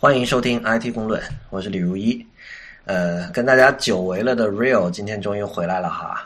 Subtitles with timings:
[0.00, 2.24] 欢迎收听 IT 公论，我是李如一。
[2.84, 6.24] 呃，跟大家久违了的 Real 今天终于回来了哈。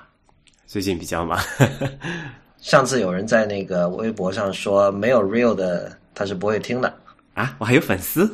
[0.66, 1.42] 最近比较忙。
[2.60, 6.94] 上次有人在那个微博上说没有 Real 的他是不会听的
[7.32, 8.30] 啊，我还有粉丝。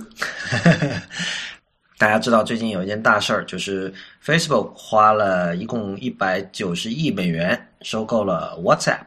[1.99, 3.95] 大家知道最近有一件大事儿，就是
[4.25, 9.03] Facebook 花了一共一百九十亿美元收购了 WhatsApp。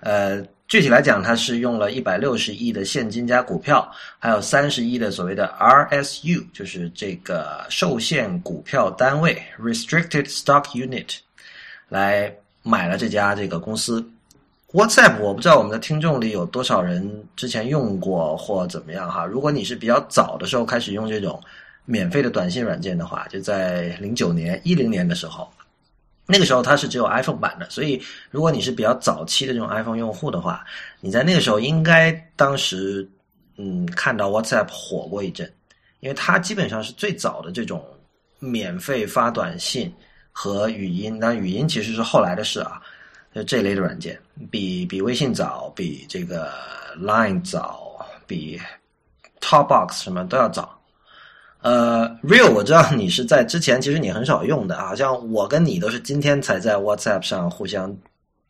[0.00, 11.16] 呃，具体来讲，它是用了一百六十亿的现金加股票，还有三十亿的所谓的 RSU，就是这个受限股票单位 （Restricted Stock Unit）
[11.88, 12.30] 来
[12.62, 14.06] 买了这家这个公司。
[14.72, 19.24] WhatsApp，我不知道我们的听众里有多少人之前用过或怎么样哈。
[19.24, 21.40] 如果你是比较早的时候开始用这种
[21.86, 25.50] 免费的短信软件的话，就在零九年、一零年的时候，
[26.30, 27.98] 那个时候它是只有 iPhone 版的，所以
[28.30, 30.62] 如果你是比较早期的这种 iPhone 用户的话，
[31.00, 33.08] 你在那个时候应该当时
[33.56, 35.50] 嗯看到 WhatsApp 火过一阵，
[36.00, 37.82] 因为它基本上是最早的这种
[38.38, 39.90] 免费发短信
[40.30, 42.80] 和语音，那语音其实是后来的事啊。
[43.34, 44.18] 就这类的软件，
[44.50, 46.52] 比比微信早，比这个
[46.98, 48.60] Line 早，比
[49.40, 50.77] Topbox 什么都要早。
[51.60, 57.94] 呃，Real，我知道你是在之前，其实你很少用的，好像我跟你都是今天才在 WhatsApp 上互相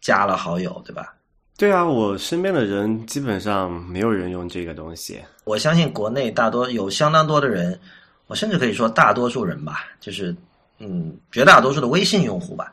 [0.01, 1.15] 加了好友，对吧？
[1.57, 5.21] 对啊，我身边的人基本上没有人用这个东西。
[5.45, 7.81] 我相信国内大多有相当多的人，
[8.27, 10.37] 我甚至可以说大多数人吧，就是
[10.79, 12.73] 嗯，绝大多数的微信用户吧，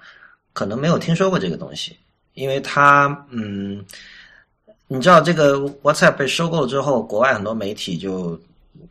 [0.53, 1.97] 可能没有听说过这个东西。
[2.33, 3.83] 因为它，嗯，
[4.87, 8.37] 你知道这个 WhatsApp 被收购之后，国外很多媒体就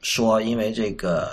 [0.02, 1.28] 说，因为这个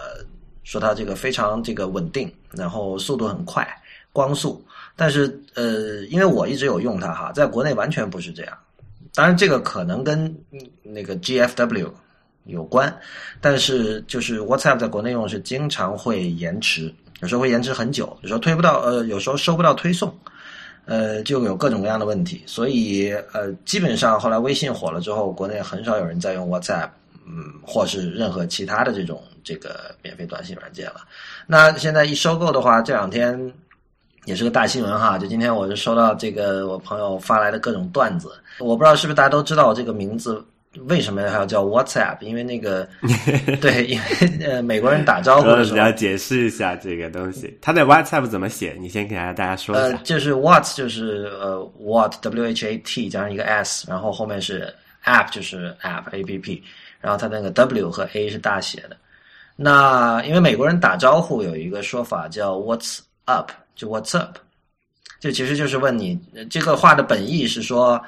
[0.63, 3.67] 说它这个非常这个稳定，然后速度很快，
[4.13, 4.63] 光速。
[4.95, 8.57] 但是，呃，因为我一直有用它哈，在国内完全不是这样。
[9.13, 10.33] 当然，这个可能跟
[10.83, 11.89] 那个 GFW
[12.45, 12.95] 有关，
[13.39, 20.13] 但是就是 WhatsApp 在国内用是经常会延迟，有时候会延迟很久，有时候推不到，呃，有时候收不到推送。
[20.85, 26.89] 呃，就有各种各样的问题，所以呃，基本上后来微信火了之后，国内很少有人在用 WhatsApp，
[27.31, 31.01] 嗯，或是任何其他的这种这个免费短信软件了。
[31.47, 33.51] 那现在一收购的话，这两天
[34.25, 35.17] 也是个大新闻哈。
[35.17, 40.43] 就今天我就收到这个我朋友发来的各种段子，我不知道是不是大家都知道这个名字。
[40.87, 42.21] 为什么还要叫 WhatsApp？
[42.21, 42.87] 因为那个，
[43.59, 47.57] 对，因为呃，美国人打招呼的时候要解释一下这个东西。
[47.61, 48.77] 他的 WhatsApp 怎么写？
[48.79, 49.97] 你先给大家说一下。
[49.97, 56.63] 呃，就是 What，就是呃 What W H A T 加上一个 S，然后后面是 App，就是 App A P P，
[57.01, 58.95] 然后它那个 W 和 A 是大写的。
[59.55, 63.51] 那因为美国人打招呼有一个说法叫 What's up？
[63.75, 64.37] 就 What's up？
[65.19, 66.19] 这其实就是问你
[66.49, 68.01] 这个话的本意是说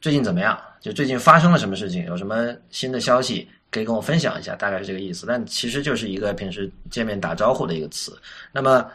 [0.00, 0.58] 最近怎么样？
[0.80, 2.04] 就最近发生了什么事情？
[2.06, 4.54] 有什么新的消息可以跟我分享一下？
[4.54, 5.26] 大概是这个意思。
[5.26, 8.18] 但其实就是一个平时见面打招呼的一个词。
[8.52, 8.86] 那么，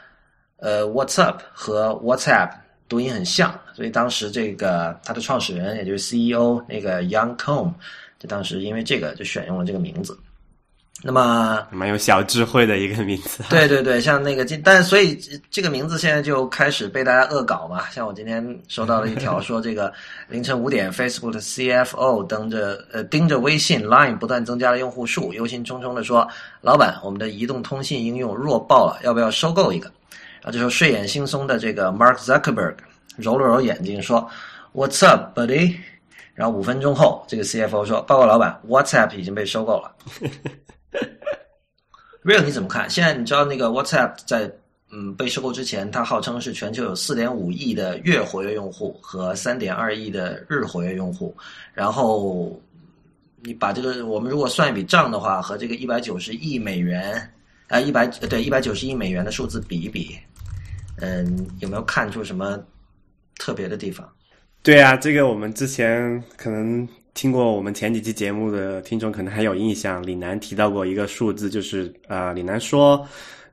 [0.58, 2.52] 呃，What's up 和 WhatsApp
[2.88, 7.72] 读音很像，所以当时这个它的创始人，也就是 CEO 那个 Young Com，
[8.20, 10.18] 就当时因为这个就选用了这个名字。
[11.02, 15.18] 那么蛮有小智慧的一个名字，对对对，像那个今，但所以
[15.50, 17.90] 这个名字现在就开始被大家恶搞嘛。
[17.90, 19.94] 像我今天收到了一条 说，这个
[20.28, 26.28] 凌晨五点，Facebook 的 CFO 盯着呃盯着微信 Line 不断增加了用户数，忧心忡忡的说
[26.60, 29.90] ：“老板，我们的移动通信应用弱爆了，要不要收购一个？”
[30.44, 32.76] 然后这时候睡眼惺忪的这个 Mark Zuckerberg
[33.16, 34.30] 揉了揉眼睛说
[34.74, 35.78] ：“What's up, buddy？”
[36.40, 39.94] 然后五分钟后，这个 CFO 说：“报告老板，WhatsApp 已经被收购了。”
[42.24, 42.90] Real 你怎么看？
[42.90, 44.50] 现在你知道那个 WhatsApp 在
[44.90, 51.36] 嗯被收购之前，它号称是全球有四点五亿的月活跃用户和三点二亿的日活跃用户。
[51.74, 52.58] 然后
[53.44, 57.34] 你把这个我们如果算一笔账的话，和这个一百九十亿美元
[57.68, 60.18] 啊一百对一百九十亿美元的数字比一比，
[61.02, 62.58] 嗯，有没有看出什么
[63.38, 64.10] 特别的地方？
[64.62, 66.88] 对啊，这个我们之前可能。
[67.16, 73.06] 听过我们前几期节目的听众可能还有印象，李楠提到过一个数字，就是呃，李楠说，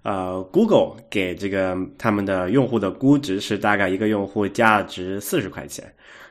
[0.03, 5.85] 呃，Google 给这个他们的用户的估值是大概一个用户价值四十块钱，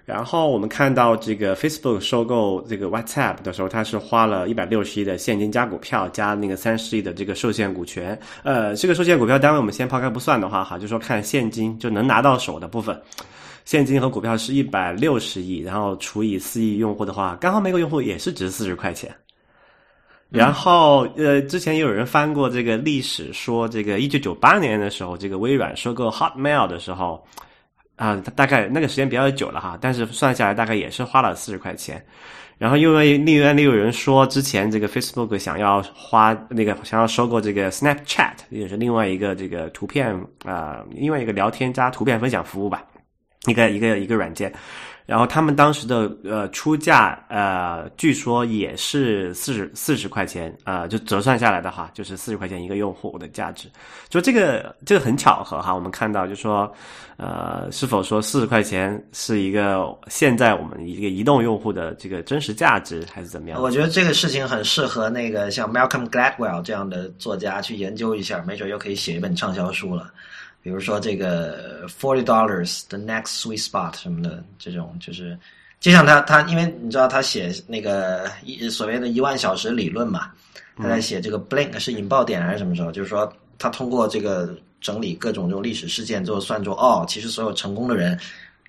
[0.05, 12.97] 然后我们看到这个 Facebook 收购这个 WhatsApp 的时候，它是花了一百六十亿的现金加股票加那个三十亿的这个受限股权，呃，这个受限股票单位我们先抛开不算的话，哈，就说看现金就能拿到手的部分。
[13.65, 19.13] 现金和股票是一百六十亿，然后除以四亿用户的话，刚好每个用户也是值四十块钱。
[20.29, 27.23] 然后，呃，之前也有人翻过这个历史，说这个一九九八年的时候，这个微软收购 Hotmail 的时候，
[27.95, 32.03] 啊，大概那个时间比较久了哈，但是算下来大概也是花了四十块钱。
[32.57, 40.13] 然后因为另外又有人说，之前这个 Facebook 想要花那个想要收购这个 Snapchat，也是另外一个这个图片
[40.43, 42.83] 啊，另外一个聊天加图片分享服务吧，
[43.47, 44.53] 一个一个一个软件。
[45.05, 53.69] 然后他们当时的呃出价呃，据说也是四十四十块钱啊，就折算下来的哈，就是四十块钱一个用户的价值。
[54.09, 56.73] 就这个这个很巧合哈，我们看到就说
[57.17, 63.61] 呃，是否说四十块钱是一个现在我们一个移动用户的这个真实价值，还是怎么样？
[63.61, 70.11] 我觉得这个事情很适合那个像 Malcolm Gladwell 这样的作家去研究一下，没准又可以写一本畅销书了。
[70.65, 75.37] 比如说这个 forty dollars the next sweet spot 什么的这种，就是
[75.79, 80.31] 就像他他，因为你知道他写那个一所谓的一万小时理论嘛，
[80.75, 82.91] 他在写这个 blink 是引爆点还是什么时候？
[82.91, 88.19] 就是说他通过这个整理各种这种历史事件，最后算出哦，其实所有成功的人，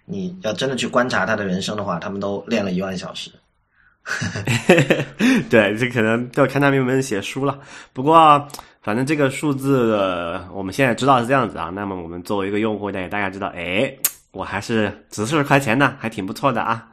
[0.05, 3.31] 你要真的去观察他的人生的话，他们都练了一万小时。
[5.49, 7.59] 对，这可能都要看他们有没有写书了。
[7.95, 8.47] 不过。
[8.87, 9.99] 反正这个数字
[10.53, 13.93] 我们现在知道是这样子啊，那么我们作为一个用户，也大概知道，哎，
[14.31, 16.87] 我还是值四十块钱呢，还挺不错的啊。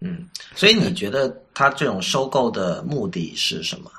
[0.00, 3.90] 嗯，所以你觉得它这种收购的目的是什么？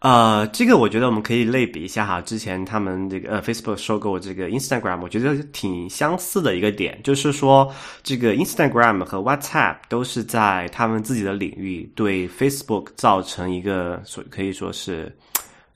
[0.00, 15.10] 呃，这个我觉得我们可以类比一下哈，之前他们这个呃 Facebook 收购这个 Instagram，我觉得挺相似的一个点，就是说这个 Instagram 和 WhatsApp 都是在他们自己的领域对 Facebook 造成一个所可以说是。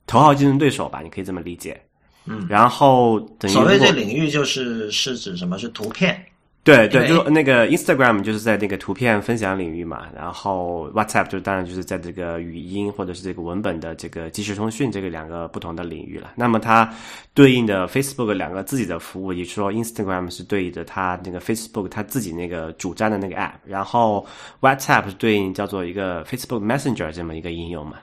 [0.09, 1.81] 头号竞争对手吧，你可以这么理解。
[2.27, 6.21] 嗯，然后等于所谓这领域就是是指什么是图片？
[6.65, 16.33] 对对，就那个 Instagram 就是在那个图片分享领域嘛，然后 WhatsApp 就当然就是在这个语音或者是这个文本的这个即时通讯这个两个不同的领域了。
[16.37, 16.93] 那么它
[17.33, 24.27] 对应的 Facebook 两个自己的服务，也就是说 Instagram 是对应的它那个 Facebook 它自己那个主站的那个 App，然后
[24.61, 27.97] WhatsApp 是对应叫做一个 Facebook Messenger 这么一个应用嘛。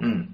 [0.00, 0.26] 嗯。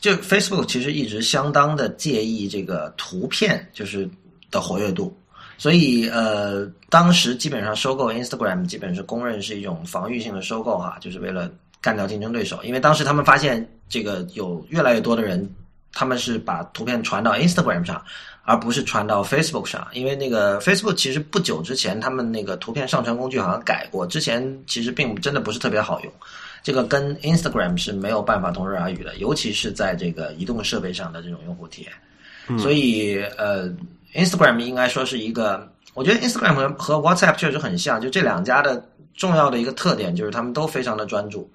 [0.00, 4.08] 就 Facebook 其实一直相当的介意这个图片就是
[4.50, 5.14] 的活跃度，
[5.58, 11.50] 所以呃，当时基本上收购 Instagram 基本是公认是一种防御性的收购哈，就是为了
[11.82, 12.58] 干掉竞争对手。
[12.64, 15.46] 因为当时他们发现这个有越来越多的人，
[15.92, 18.02] 他们是把图片传到 Instagram 上，
[18.44, 19.86] 而不是传到 Facebook 上。
[19.92, 26.12] 因为那个 Facebook 其实不久之前他们那个图片上传工具好像改过，之前其实并真的不是特别好用。
[26.62, 32.58] 这个跟 Instagram 是没有办法同日而语的，尤其是在这个移动设备上的这种用户体验。
[32.58, 33.68] 所以，呃
[34.14, 38.84] ，Instagram 应该说是一个，我觉得 Instagram 和和 WhatsApp 确实很像，就这两家的
[39.14, 41.48] 重要的一个特点就是他们都非常的专注。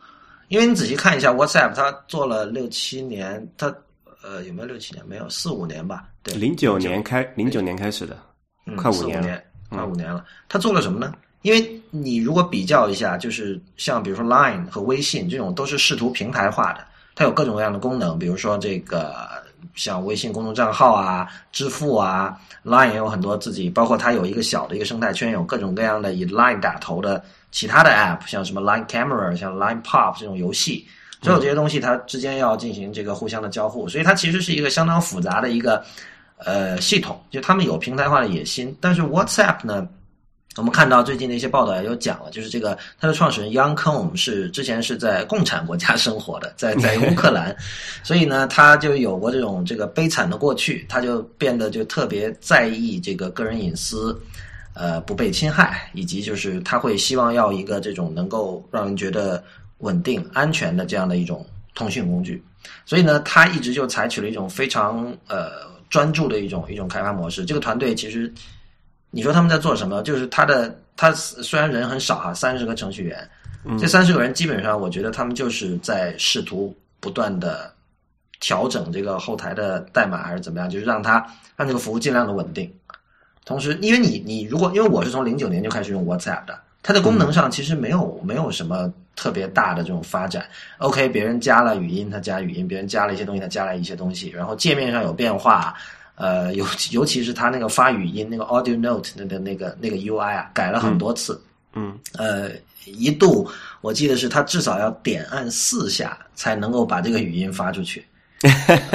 [0.48, 3.68] 因为你仔细看一下 WhatsApp，它做了六七年，它
[4.24, 5.06] 呃有没有六七年？
[5.06, 6.08] 没有，四五年吧。
[6.24, 8.18] 对，零九年开，零九年开始的，
[8.78, 10.24] 快五年，快五年了。
[10.48, 11.14] 它做了什么呢？
[11.46, 16.84] 因为你如果比较一下，就是像比如说 Line 和微信这种都是试图平台化的，
[17.14, 19.16] 它有各种各样的功能，比如说这个
[19.76, 30.84] 像微信公众账号啊、支付啊，Line 也有很多自己，包括它有一个小的一个生态圈，有各种各样的以 Line 打头的其他的 App，像什么 Line Camera、像 Line Pop 这种游戏，
[31.22, 35.86] 所有这些东西它之间要进行这个互相的交互，所以它其实是一个相当复杂的一个
[36.40, 39.88] 呃系统，就他们有平台化的野心，但是 WhatsApp 呢？
[40.58, 47.54] 我们看到最近的一些报道也有讲了，就是这个它的创始人 Young Kong 是之前是在共产国家生活的，在在 乌克兰，
[48.04, 54.18] 所以呢，他就有过这种这个悲惨的过去，他就变得就特别在意这个个人隐私，
[54.74, 59.44] 呃，不被侵害，以及就是他会希望要一个这种能够让人觉得
[59.80, 62.42] 稳定、安全的这样的一种通讯工具，
[62.86, 67.44] 所以呢，他一直就采取了一种非常呃专注的一种一种开发模式。
[67.44, 68.34] 这个团队其实。
[69.16, 70.04] 你说他们在做什么？
[70.04, 73.18] 就是他的他虽然人很少哈，三十个程序员，
[73.80, 77.72] 这三十个人基本上，我觉得他们就是在试图不断的
[78.42, 82.70] 调整这个后台的代码还是怎么样，就是让它让这个服务尽量的稳定。
[83.46, 90.46] 同时，因为你你如果因为我是从零九年就开始用 WhatsApp 的，它的功能上其实没有没有什么特别大的这种发展。
[90.80, 94.30] OK，别人加了语音，它加语音；别人加了一些东西，它加了一些东西。
[94.32, 95.74] 然后界面上有变化。
[96.16, 101.40] 呃，尤尤其是他那个发语音那个 audio note 那个那个那个 UI 啊，改了很多次。
[101.74, 102.52] 嗯，呃，
[102.86, 103.50] 一度
[103.82, 108.06] 我记得是他至少要点按四下才能够把这个语音发出去。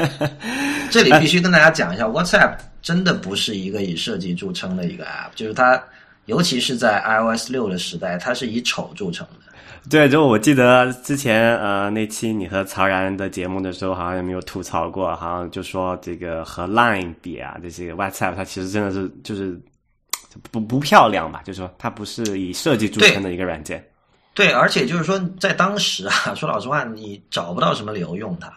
[0.90, 5.82] 这里必须跟大家讲一下，WhatsApp 真的不是一个以设计著称的一个 app，就是它，
[6.26, 9.49] 尤其是在 iOS 六的时代，它是以丑著称的。
[9.88, 15.16] 对，就我记得之前呃那期你和曹然的节目的时候，好像有没有吐槽过？
[15.16, 19.58] 好像就说这个和 Line 比啊，这些 WhatsApp 它其实真的是就是
[20.50, 21.40] 不不漂亮吧？
[21.44, 23.84] 就是说它不是以设计著称的一个软件。
[24.32, 28.52] 对，而且就是说，在当时啊，说老实话，你找不到什么理由用它。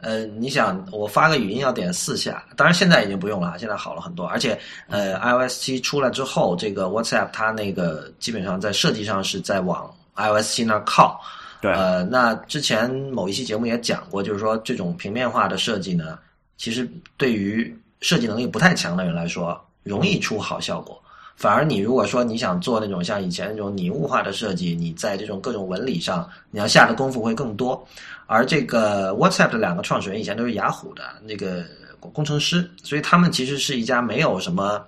[0.00, 4.26] 呃，你想我发个语音要点四下，当然现在已经不用了，现在好了很多。
[4.26, 4.58] 而且，
[4.88, 11.20] 呃，iOS 七出来之后，这个 WhatsApp 它那个基本上在设计上是在往 iOS 七那靠。
[11.60, 11.72] 对。
[11.72, 16.18] 呃，那之前某一期节目也讲过，就是说这种平面化的设计呢，
[16.56, 21.00] 其实对于设计能力不太强的人来说，容易出好效果。
[21.36, 27.86] 反而你如果说你想做那种像以前那种拟物化的设计，你在这种各种纹理上，你要下的功夫会更多。
[28.26, 31.64] 而这个 WhatsApp 的两个创始人以前都是雅虎的那个
[31.98, 34.84] 工程师，所以他们其实是一家没有什么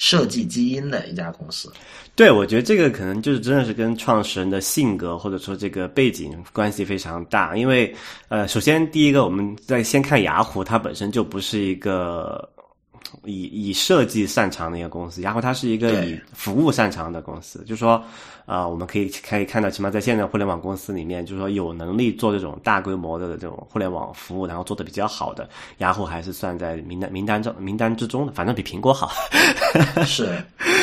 [0.00, 1.70] 设计基因的一家公司。
[2.16, 7.54] 对，我觉得这个可能就是真的是跟创始人的性格或者说这个背景关系非常大。
[7.54, 7.94] 因为
[8.28, 12.48] 呃，首先第一个，我们在先看雅虎，它本身就不是一个。
[13.24, 18.02] 以以设计擅长的一个公司，然后它是一个以服务擅长的公司，就是说，
[18.46, 29.10] 啊，我们可以可以看到，起码在现在互联网公司里面，就是说有能力做这种大规模的这种互联网服务，然后做的比较好的，雅虎还是算在名单名单中名单之中的，反正比苹果好。
[30.04, 30.28] 是，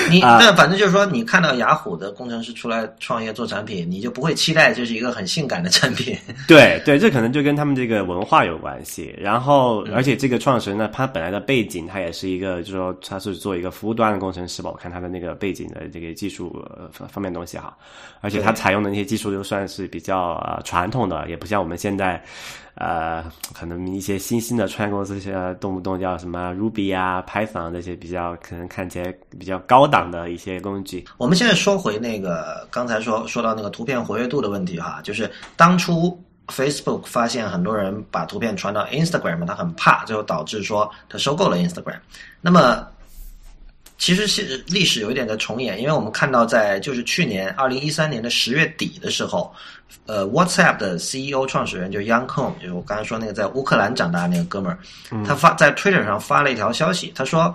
[0.10, 6.18] 你那反正就是说，你看到雅虎的工程师出来创业做产品，你就不会期待这是一个很性感的产品。
[6.48, 9.14] 对对，这可能就跟他们这个文化有关系。
[9.20, 14.70] 然后，而且这个创始人呢，他本来的背景，他也是一个，就是说他是做一个服务端的工程师吧。
[14.72, 16.54] 我看他的那个背景的这个技术
[16.92, 17.77] 方方面东西哈，
[18.22, 22.20] 而且它采用的那些技术就算是比较呃传统的，也不像我们现在。
[22.80, 23.25] 呃，
[23.56, 31.04] 可能一些新兴的创业公司，像动不动叫什么 Ruby 啊、Python 这些比较可能看起来比较高档的一些工具。
[31.18, 41.98] 我们现在说回那个刚才说说到那个图片活跃度的问题哈，就是当初 Facebook 发现很多人把图片传到 Instagram，他很怕，最后导致说他收购了 Instagram。
[42.42, 42.88] 那么
[43.98, 49.54] 其实是历史有一点在重演，因为我们看到在就是去年二零一三年的十月底的时候。
[50.06, 54.80] 呃，WhatsApp 的 CEO 创始人就 Young Kong，就是我刚才说那个在乌克兰长大的那个哥们儿，
[55.25, 57.54] 他发在 Twitter 上发了一条消息，他说：“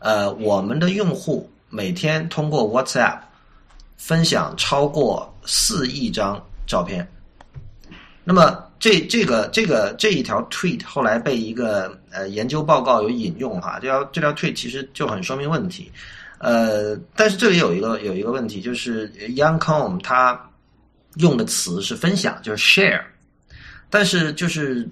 [0.00, 3.18] 呃，我们的用户每天通过 WhatsApp
[3.96, 7.06] 分享超过四亿张照片。”
[8.24, 15.88] 那么这这个这个这一条 tweet 后来被一个呃研究报告有引用哈，这条这条 tweet 其实就很说明问题。
[16.38, 20.38] 呃，但是这里有一个有一个问题，就是 Young Com 他。
[21.16, 23.02] 用的词是分享，就是 share，
[23.90, 24.88] 但是就是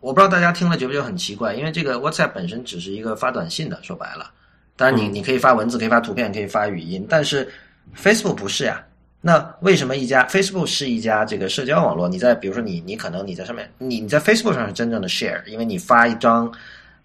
[0.00, 4.30] 我不知道大家听了觉不觉得很奇怪，因为这个 WhatsApp 本身只是一个发短信的，说白了，
[4.76, 7.50] 当然你你可以发文字，可以发图片，可以发语音，但是
[7.96, 8.84] Facebook 不是呀。
[9.26, 12.06] 那为什么一家 Facebook 是一家这个社交网络？
[12.06, 16.52] 你在比如说你你可能你在上面，你你在 Facebook 上是真正的 share，因为你发一张，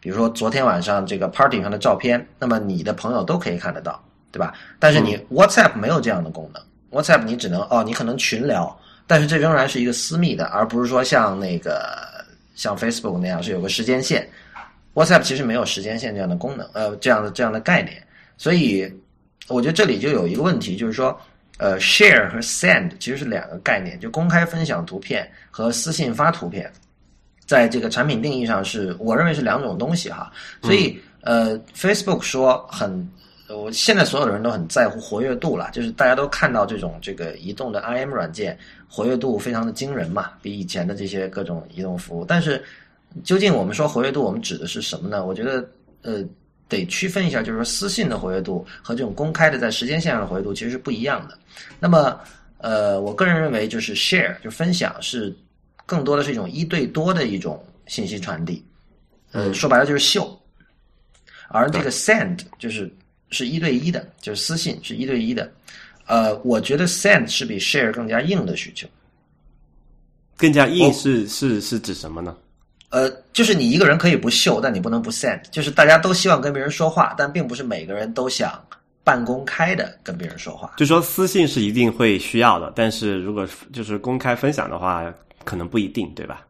[0.01, 4.53] 比如说昨天晚上这个 party 上的照片，那么你的朋友都可以看得到，对吧？
[4.79, 6.61] 但是你 WhatsApp 没有这样的功能。
[6.91, 11.81] WhatsApp 你只能哦，你可能群聊，但是这仍然是一个私密的，而不是说像那个
[12.53, 14.27] 像 Facebook 那样是有个时间线。
[14.93, 17.95] WhatsApp 其实没有时间线这样的功能，呃，这样的这样的概念。
[18.37, 18.93] 所以
[19.47, 21.17] 我觉得这里就有一个问题，就是说，
[21.59, 26.71] 呃，share 和 send 其实是两个概念，就公开分享图片和私信发图片，
[27.45, 30.31] 在这个产品定义上是我认为是两种东西哈。
[30.63, 33.07] 所以呃，Facebook 说很。
[33.51, 38.55] 我现在所有的人都很在乎活跃度了，就是大家都看到这种这个移动的 IM 软件
[38.87, 42.23] 活跃度非常的惊人嘛，比以前的这些各种移动服务。
[42.23, 42.63] 但是，
[43.23, 45.25] 究竟我们说活跃度，我们指的是什么呢？
[45.25, 45.67] 我觉得，
[46.03, 46.23] 呃，
[46.69, 51.37] 得区分一下，就是说私信的活跃度和这种公开的在时间线上的活跃度其实是不一样的。
[51.79, 52.17] 那么，
[52.59, 55.35] 呃，我个人认为，就是 share 就分享是
[55.85, 58.63] 更多的是一种一对多的一种信息传递，
[59.33, 60.39] 呃，说白了就是秀，
[61.49, 62.89] 而这个 send 就是。
[63.31, 65.51] 是一对一的，就是私信是一对一的，
[66.07, 68.87] 呃，我觉得 send 是比 share 更加硬的需求，
[70.35, 72.35] 更加硬是是是指什么呢？
[72.89, 78.61] 呃，就是你一个人可以不秀，但你不能不 send，就是大家都希望跟别人说话，但并不是每个人都想
[79.03, 80.73] 半公开的跟别人说话。
[80.77, 85.05] 就说私信是一定会需要的，但是如果就是公开分享的话，
[85.43, 86.41] 可能不一定，对吧？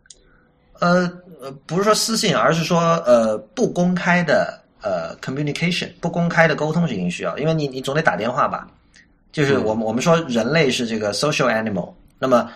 [0.79, 4.57] 呃呃，不是说私信，而是说呃不公开的。
[4.81, 8.65] 呃，communication 不公开的沟通是一定需要，因为你你总得打电话吧？
[9.29, 12.49] 就是我们我们说人类是这个 social animal，那么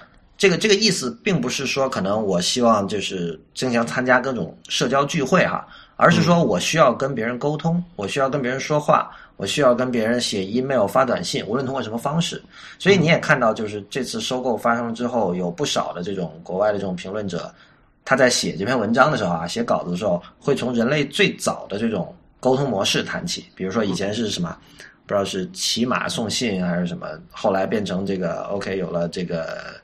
[0.44, 12.44] 这个这个意思并不是说可能我希望就是经常参加各种社交聚会哈，而是说我需要跟别人沟通，我需要跟别人说话，我需要跟别人写 email 发短信，无论通过什么方式。
[12.78, 17.50] 所以你也看到，就是这次收购发生之后，有不少的这种国外的这种评论者。
[18.04, 23.46] 他在写这篇文章的时候啊，写稿子的时候，会从人类最早的这种沟通模式谈起。
[23.56, 24.58] 比如说以前是什么，
[25.06, 29.82] 不知道是骑马送信还是什么，后来变成这个 OK 有了这个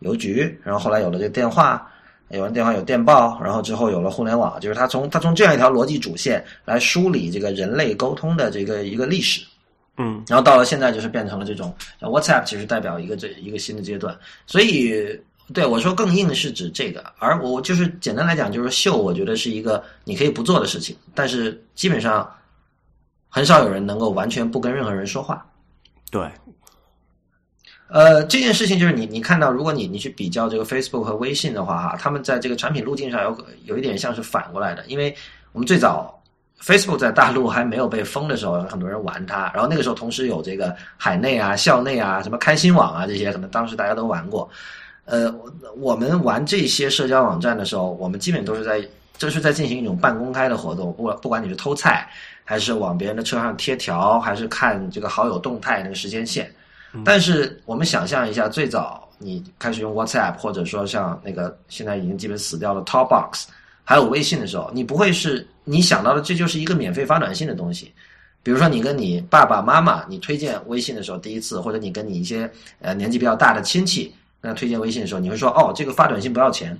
[0.00, 1.86] 邮局，然后后来有了这个电话。
[2.32, 9.44] 有人电话有电报，然后之后有了互联网，就是他从他从这样一条逻辑主线来梳理这个人类沟通的这个一个历史，
[9.96, 14.16] 嗯，然后到了现在就是变成了这种 WhatsApp，其实代表一个这一个新的阶段。
[14.46, 15.20] 所以
[15.52, 22.32] 对我说更硬是指这个，而我就是简单来讲就是秀，我觉得是一个你可以不做的事情，但是基本上
[23.28, 25.44] 很少有人能够完全不跟任何人说话。
[26.12, 26.22] 对。
[27.92, 35.12] 呃，这件事情就是你，你看到，如果你你去比较这个 Facebook 和微信的话，哈，他们在这个产品路径上有有一点像是反过来的，因为
[35.50, 36.16] 我们最早
[36.62, 44.48] Facebook 在大陆还没有被封的时候，很多人玩它，然后那个时候同时有这个海内啊、校内啊、什么开心网啊这些，可能当时大家都玩过。
[45.04, 45.34] 呃，
[45.78, 48.80] 我们玩这些社交网站的时候，我们基本都是在
[49.18, 52.08] 就是在进行一种半公开的活动，不管不管你是偷菜，
[52.44, 56.48] 还是往别人的车上贴条，还是看这个好友动态那个时间线。
[57.04, 63.44] 但是我们想象一下，最早你开始用 WhatsApp，或者说像那个现在已经基本死掉了 Topbox，
[63.84, 67.92] 还有微信的时候，你不会是你想到的这就是一个免费发短信的东西。
[68.42, 76.76] 比如说你跟你爸爸妈妈你推荐微信的时候，第一次，或者你跟你一些呃年纪比较大的亲戚那推荐微信的时候，你会说哦，这个发短信不要钱，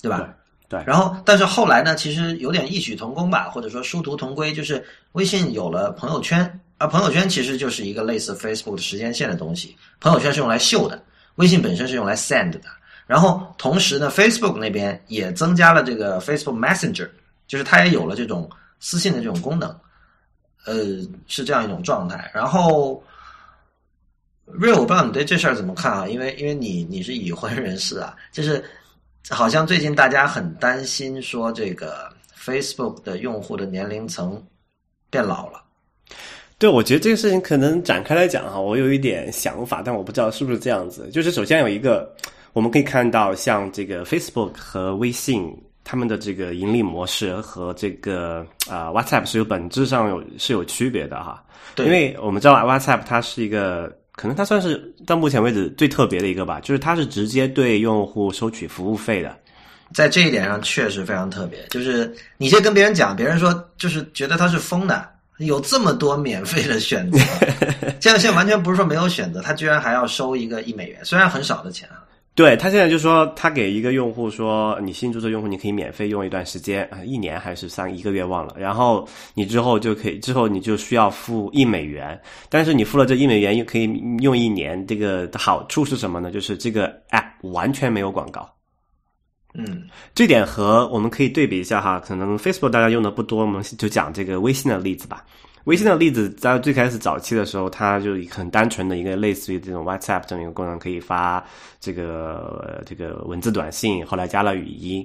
[0.00, 0.34] 对吧？
[0.68, 0.82] 对。
[0.86, 4.82] 然后，但是后来呢，其实有点异曲同工吧，或者说殊途同归，就是
[5.12, 6.60] 微信有了朋友圈。
[6.78, 9.76] 啊朋友圈其实就是一个类似 Facebook 的时间线的东西。
[10.00, 11.02] 朋友圈是用来秀的，
[11.36, 12.68] 微信本身是用来 send 的。
[13.06, 17.08] 然后同时呢，Facebook 那边也增加了这个 Facebook Messenger，
[17.46, 19.68] 就是它也有了这种私信的这种功能。
[20.66, 20.74] 呃，
[21.28, 22.28] 是这样一种状态。
[22.34, 23.00] 然后
[24.46, 26.08] ，Real，我不知道你对这事儿怎么看啊？
[26.08, 28.62] 因为因为你你是已婚人士啊，就是
[29.30, 34.44] 好像最近大家很担心说这个 Facebook 的用户的年龄层
[35.08, 35.62] 变老了。
[36.58, 41.10] 对，我觉得这个事情可能展开来讲哈，我有一点想法，但我不知道是不是这样子。
[41.12, 42.10] 就是首先有一个，
[42.54, 45.54] 我们可以看到，像这个 Facebook 和微信，
[45.84, 51.44] 他们的这个盈利模式和这个啊 WhatsApp 是有本质上有是有区别的哈。
[51.74, 59.36] 对，因为我们知道 WhatsApp 它是一个，可能它算是到目前为止最特别的一个吧，就是它是直接对用户收取服务费的。
[59.92, 65.06] 在这一点上确实非常特别，就是你先跟别人讲，别人说就是觉得它是疯的。
[65.38, 67.18] 有这么多免费的选择，
[68.00, 72.02] 这样现在完全不是说没有选择，他居然还要收一个一美元，虽然很少的钱啊。
[72.34, 82.20] 对他现在就说，他给一个用户说，你新注册用户你可以免费用一段时间啊，一年还是三一个月忘了，然后你之后就可以，之后你就需要付一美元，
[82.50, 83.84] 但是你付了这一美元又可以
[84.20, 86.30] 用一年，这个的好处是什么呢？
[86.30, 88.46] 就是这个 app 完全没有广告。
[89.56, 95.24] 嗯，这点和我们可以对比一下哈，可能 Facebook 大家用的不多，我们就讲这个微信的例子吧。
[95.64, 101.44] 微信的例子在最开始早期的时候，它就很单纯的一个类似于这种 WhatsApp 这么一个功能，可以发
[101.80, 105.04] 这个这个文字短信，后来加了语音。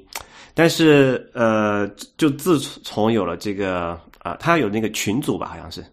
[0.54, 5.84] 但是呃，就自从有了这个啊，它有那个群组吧，好像是。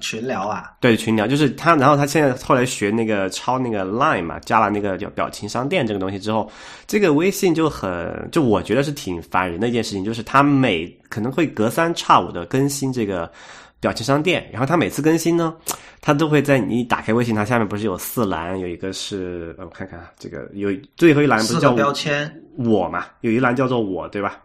[0.00, 6.50] 群聊啊，对群聊就是他，然后他现在后来学那个抄那个 Line 嘛，加了那个叫表情商店这个东西之后，
[6.86, 13.30] 这个微信就很就我觉得是挺烦人的一件事情，就是他每可能会隔三差五的更新这个
[13.80, 15.54] 表情商店，然后他每次更新呢，
[16.00, 24.40] 他都会在你打开微信，它下面不是有四栏，有一个是我看看啊这个有最后一栏不是叫标签我嘛，有一栏叫做我对吧？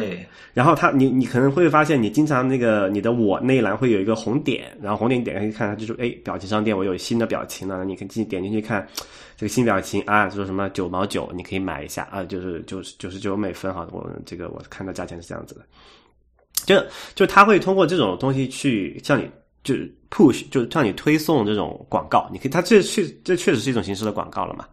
[0.00, 8.86] 对，然后他，你你可能会发现，你经常那个你的我那一栏会有一个红点，然后红点点开一看，它就是，哎，表情商店我有新的表情了，你可以进点进去看
[9.36, 15.62] 这个新表情啊，说什么九毛九，你可以买一下啊，就是九十九十九美分哈，我这个我看到价钱是这样子的，
[16.66, 19.28] 就就他会通过这种东西去向你
[19.62, 19.74] 就
[20.10, 24.66] push，就向你推送这种广告，你可以，它这确这确实是一种形式的广告了嘛？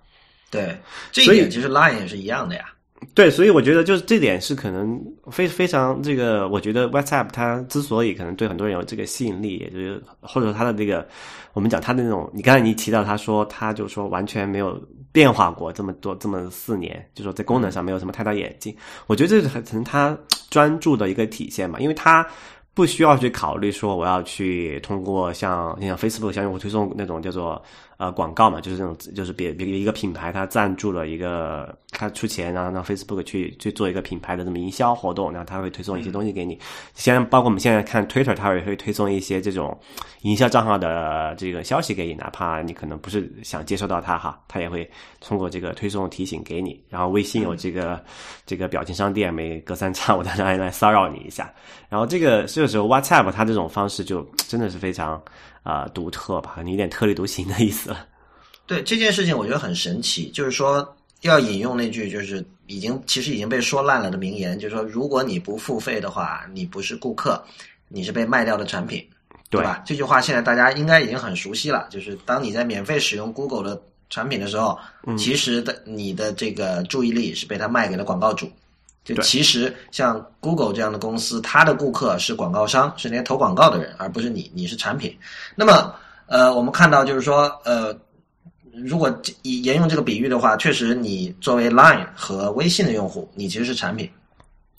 [0.51, 0.77] 对，
[1.11, 2.65] 这一点其实 Line 也是一样的呀。
[3.13, 4.99] 对，所以我觉得就是这点是可能
[5.31, 11.07] 非非常这个，我觉得 WhatsApp 它之所以可能对很多人有这个吸引力，也就是或者说它的这个，
[11.53, 18.75] 我们讲它的那种，你刚才你提到他说，他就说完全没有变化过这么多这么四年，就说在功能上没有什么太大演进。
[19.07, 20.17] 我觉得这是可能他
[20.49, 22.25] 专注的一个体现嘛，因为他
[22.73, 27.61] 不需要去考虑说我要去通过像像 Facebook 向用户推送那种叫做
[27.97, 36.57] 呃广告嘛，就是这种就是别别一个品牌它赞助了一个他出钱，然后让 Facebook 去去做一个品牌的这么营销活动，然后他会推送一些东西给你。
[36.93, 39.77] 现在包括我们现在看 Twitter，它也会推送一些这种
[40.21, 44.89] 营销账号的这个消息给你，哪怕你可能不是想接收到它哈，它也会
[45.21, 46.81] 通过这个推送提醒给你。
[46.89, 48.03] 然后微信有这个
[48.45, 51.53] 这个表情商店，每隔三差五的来来骚扰你一下。
[51.89, 55.21] 然后这个这个时候 WhatsApp 它这种方式就真的是非常
[55.63, 58.05] 啊、独特吧，你有点特立独行的意思了。
[58.67, 67.43] 对这件事情，我觉得很神奇，就是说要引用那句就是已经其实已经被说烂了的名言，就是说如果你不付费的话，你不是顾客，
[67.87, 69.05] 你是被卖掉的产品，
[69.49, 69.81] 对吧？
[69.85, 74.77] 这句话现在大家应该已经很熟悉了，就是当你在免费使用 Google 的产品的时候，
[75.17, 78.49] 其实的你的这个注意力是被他卖给了广告主。
[79.03, 85.13] 就其实像 Google 这样的公司，它的顾客是广告商，是那些投广告的人，而不是你，你是产品。
[85.55, 85.93] 那么，
[86.27, 87.93] 呃，我们看到就是说，呃，
[88.71, 94.09] 如果以沿用这个比喻的话，确实你作为 Line 和微信的用户，你其实是产品。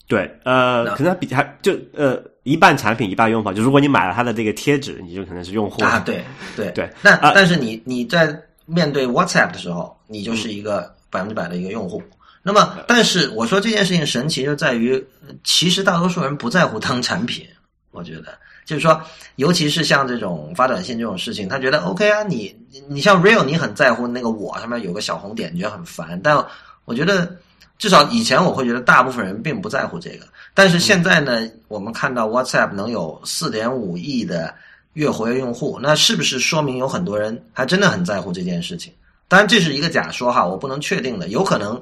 [0.07, 6.23] 对，呃，可能比还就呃一半产品一半用法，就如果你买了它的这个贴纸，你就可能是用户啊，对
[6.55, 8.35] 对对那、啊但是你你在
[8.65, 12.01] 面对 WhatsApp 的时候，你就是一个百分之百的一个用户。
[12.47, 15.03] 那么，但是我说这件事情神奇就在于，
[15.43, 17.43] 其实大多数人不在乎当产品。
[17.89, 19.01] 我觉得，就是说，
[19.37, 22.55] 尤其是像这种发短信这种事情，他觉得 OK 啊，你
[22.87, 26.21] 你像 Real，你很在乎那个我上面有个小红点，你觉得很烦。
[26.21, 26.37] 但
[26.85, 27.35] 我觉得，
[27.79, 30.27] 至少以前我会觉得大部分人并不在乎这个。
[30.53, 34.53] 但是现在呢，我们看到 WhatsApp 能有四点五亿的
[34.93, 38.93] 月活跃用户，那是不是说明有很多人还真的很在乎这件事情？
[39.27, 41.81] 当然这是一个假说哈，我不能确定的，有可能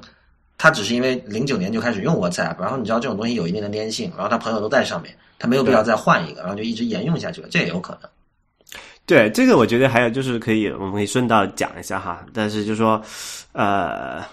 [0.56, 8.10] 他只是因为零九年就开始用 WhatsApp，然后你知道这种东西有一定的粘性，然后他朋友都在上面，他没有必要再换一个，然后就一直沿用下去了，这也有可能。
[9.06, 12.24] 对，这个我觉得还有就是可以，我们可以顺道讲一下哈。
[12.32, 13.02] 但是就说，
[13.52, 14.24] 呃，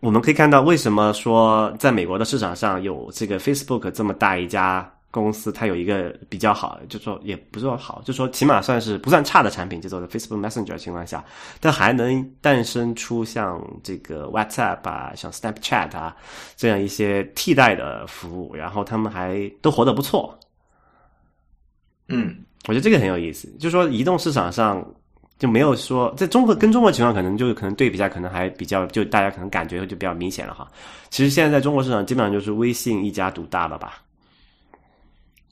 [0.00, 11.24] 我们可以看到为什么说在美国的市场上有这个 Facebook 这么大一家公司，它有一个比较好，就说也不是说好，就说起码算是不算差的产品，叫做 Facebook Messenger 的情况下，
[11.60, 16.14] 它还能诞生出像这个 WhatsApp 啊、像 Snapchat 啊
[16.56, 20.38] 这样一些替代的服务，然后他们还都活得不错。
[22.08, 24.86] 嗯，我觉得这个很有意思，就是说移动市场上
[25.38, 30.68] 就没有说在中国跟中国情况可能就可能对比一下，可能还比较就大家可能感觉就比较明显了哈。
[31.08, 34.02] 其实现在在中国市场基本上就是微信一家独大了吧？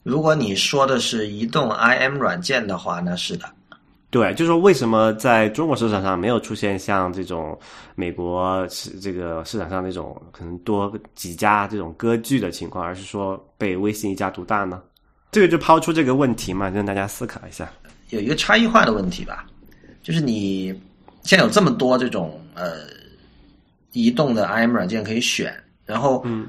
[0.07, 3.45] 如果你说的是移动 IM 软件的话，那是的。
[4.09, 7.59] 对，就是说为什么在中国市场上没有出现像这种
[7.97, 14.81] 美国市这个市场上那种可能多几家这种割据的情况，而是说被微信一家独大呢？
[15.33, 17.69] 这个就抛出这个问题嘛，让大家思考一下。
[18.11, 19.45] 有一个差异化的问题吧，
[20.05, 20.69] 就是你
[21.25, 22.83] 现在有这么多这种呃
[23.90, 25.53] 移动的 IM 软件可以选，
[25.85, 26.47] 然后嗯，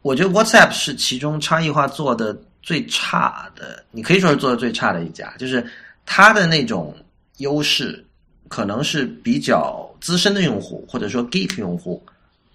[0.00, 5.64] 我觉得 WhatsApp 是其中差异化做的最差的，你可以说是做的最差的一家，就是
[6.06, 6.94] 它的那种
[7.38, 8.04] 优势
[8.48, 12.02] 可能是比较资深的用户或者说 geek 用户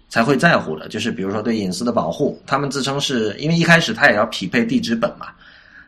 [0.08, 5.28] 才会在乎的，就是比如说对隐私的保护，他们自称是因为一开始它也要匹配地址本嘛。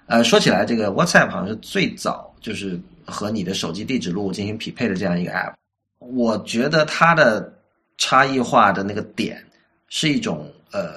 [0.07, 5.55] 呃，说起来，这个 WhatsApp 好像是最早就是和你的手机地址录进行匹配的这样一个 app。
[6.01, 7.53] 我觉得它的
[7.97, 9.43] 差异化的那个点
[9.89, 10.95] 是一种呃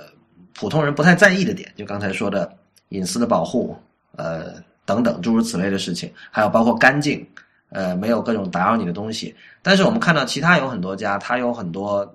[0.53, 2.51] 普通人不太在意的点，就刚才说的
[2.93, 3.75] 隐私的保护，
[4.15, 4.53] 呃
[4.85, 7.25] 等等诸如此类的事情，还有包括干净，
[7.69, 9.35] 呃没有各种打扰你的东西。
[9.61, 12.07] 但是我们看到其他有很多家，它有很多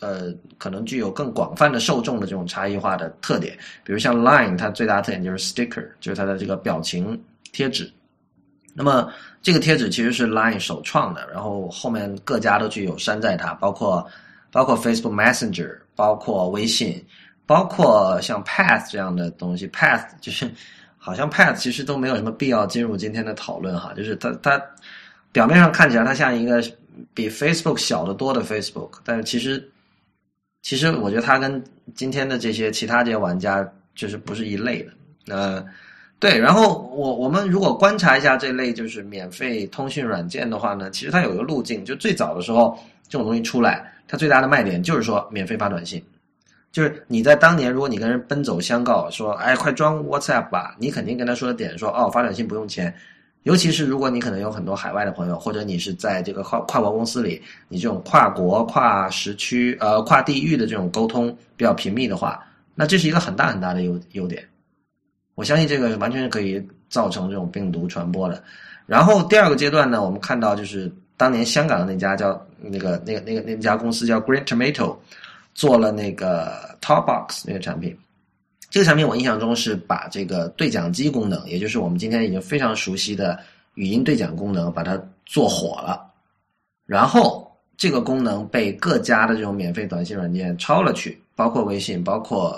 [0.00, 7.20] 呃可能具有更广泛的受众的这种差异化的特点，比如像 Line，它最大特点就是 sticker，就是它的这个表情
[7.52, 7.90] 贴纸。
[8.72, 9.12] 那么
[9.42, 14.06] 这个贴纸其实是 Line 首创的，然后后面各家都具有山寨它，包括
[14.52, 17.04] 包括 Facebook Messenger，包括微信，
[17.50, 19.66] 包括像 Path 这样的东西。
[19.70, 20.48] Path 就是
[20.96, 24.62] 好像 Path 其实都没有什么必要进入今天的讨论哈，就是它它
[25.32, 26.62] 表面上看起来它像一个
[27.12, 29.68] 比 Facebook 小得多的 Facebook，但是其实
[30.62, 31.60] 其实我觉得它跟
[31.92, 34.92] 今天的这些其他这些玩家就是不是一类的。
[35.34, 35.66] 呃，
[36.20, 46.00] 对，然后我我们如果观察一下这类就是免费通讯软件的话呢，其实它有一个路径，就最早的时候这种东西出来，它最大的卖点就是说免费发短信。
[46.72, 52.94] 就是你在当年，如果你跟人奔走相告说，哎，快装 WhatsApp 吧，你肯定跟他说的点说，哦，发短信不用钱。
[53.44, 64.46] 尤其是如果你可能有很多海外的朋友，或者你是在这个跨跨国公司里，你这种跨国、跨时区、呃跨地域的这种沟通比较频密的话，那这是一个很大很大的优优点。
[65.34, 68.42] 我相信这个完全是可以造成这种病毒传播的。
[68.84, 74.94] 然后第二个阶段呢，我们看到就是当年香港的那家叫那个那个那个那家公司叫 Green Tomato，
[75.54, 77.96] 做了那个 Top Box 那个产品。
[78.70, 83.38] 这个产品我印象中是把这个对讲机功能，也就是我们今天已经非常熟悉的
[83.74, 86.08] 语音对讲功能，把它做火了。
[86.86, 92.56] 然后这个功能被各家的这种免费短信软件抄了去，包括微信、包括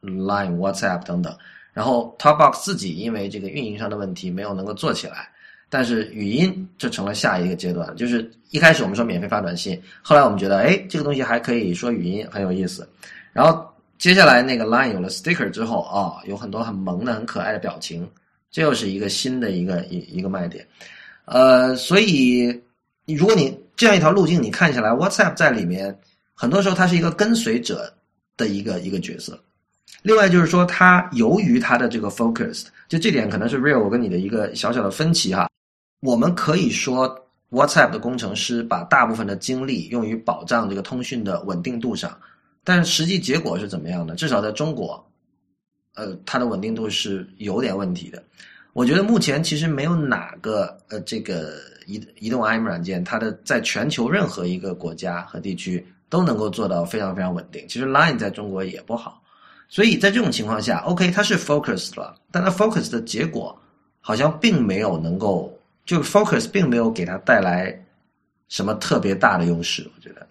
[0.00, 1.36] Line、WhatsApp 等等。
[1.72, 5.31] 然后 Topbox 自己因为这个运营上的问题没有能够做起来，
[5.72, 7.96] 但是语音就成了下一个阶段。
[7.96, 12.86] 就是一开始我们说免费发短信，后来我们觉得哎这个东西还可以说语音很有意思，
[13.32, 13.66] 然后。
[13.98, 18.04] 接下来那个 Line 有了 Sticker 之后啊，有很多很萌的、很可爱的表情，
[18.50, 20.66] 这又是一个新的一个一一个卖点。
[21.24, 22.60] 呃，所以
[23.06, 25.96] 如果你这样一条路径，你看起来 WhatsApp 在里面，
[26.34, 27.94] 很多时候它是一个跟随者
[28.36, 29.38] 的一个一个角色。
[30.02, 35.48] 另外就是说，它由于它的这个 focus，就这点可能是 Real 我跟你的一个小小的分歧哈。
[36.02, 37.16] 我们可以说
[37.52, 42.18] WhatsApp 的工程师把大部分的精力用于保障这个通讯的稳定度上。
[42.64, 44.16] 但是实际结果是怎么样的？
[44.16, 45.04] 至少在中国，
[45.94, 48.20] 呃，它的稳定度是有点问题的。
[48.72, 51.54] 我觉得目前其实没有哪个呃这个
[51.86, 57.64] 移移动 IM 软件，它的在全球任何一个国家和地区都能够做到非常非常稳定。
[57.68, 59.22] 其实 Line 在中国也不好，
[59.68, 63.56] 所以在这种情况下，OK，它是 focus 了，但它 focus 的结果
[64.00, 65.52] 好像并没有能够，
[65.84, 67.76] 就 focus 并没有给它带来
[68.48, 69.88] 什么特别大的优势。
[69.96, 70.26] 我觉得，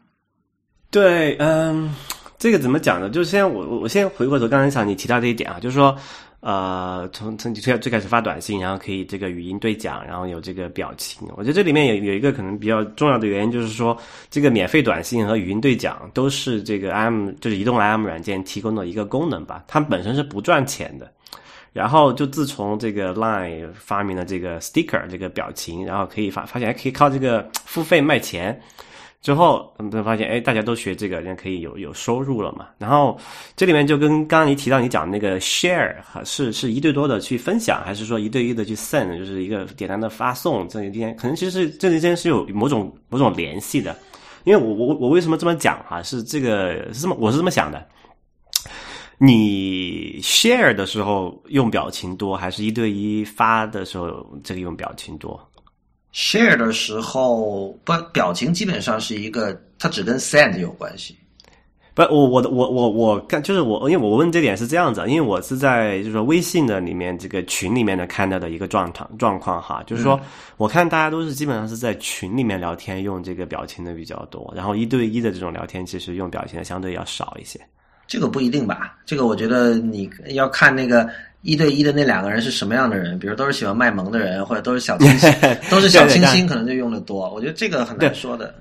[0.90, 1.94] 对，嗯。
[2.38, 3.08] 这个怎么讲呢？
[3.08, 5.96] 就是先我我我先回过头，刚才想你提到这一点啊，就是说，
[6.40, 11.28] 呃，从从最最开始发短信，然后可以这个语音对讲，然后有这个表情。
[11.38, 13.96] 我觉得这里面有有一个可能比较重要的原因，就是说，
[14.32, 21.12] 这个免费短信和语音对讲都是这个 M 就是移动 M 软件提供的一个功能吧，它本身是不赚钱的。
[21.74, 28.60] 然后就自从这个 Line 发明了这个 Sticker 这个表情，然后可以发发现还可以靠这个付费卖钱。
[29.22, 32.70] 之后，他们发现，哎，大家都学这个，人家可以有有收入了嘛。
[32.80, 33.16] 然后
[33.56, 40.68] 这里面就跟刚刚你提到你讲那个 share 哈，是是一对多的去分享，还是说一对一的去 send，就是一个简单的发送？
[40.68, 43.96] 这一天可能其实这之间是有某种某种联系的。
[44.44, 46.02] 因为我我我为什么这么讲哈？
[46.02, 47.88] 是这个是这么我是这么想的。
[49.24, 55.40] 你 share 的时候用表情多，还是一对一发的时候这个用表情多
[56.12, 61.16] ？share 的时候，不表情基本上是一个，它只跟 send 有关系。
[61.94, 70.20] 不，我我的我我我看就是我，因为我问这点是这样子，因为我是在就是说微信的里面这个群里面的看到的一个状态状况哈，就是说
[70.58, 77.60] 我看大家都是基本上是在群里面聊天用这个表情的比较多，然后一对一的这种聊天其实用表情的相对要少一些。
[78.12, 78.98] 这个不一定吧？
[79.06, 81.10] 这个我觉得你要看那个。
[81.44, 83.18] 一对一的那两个人是什么样的人？
[83.18, 85.34] 比如都是喜欢卖萌的人，或者都是小清新，
[85.72, 87.34] 都是小清新，可能就用的多。
[87.34, 88.54] 我觉得这个很难说的。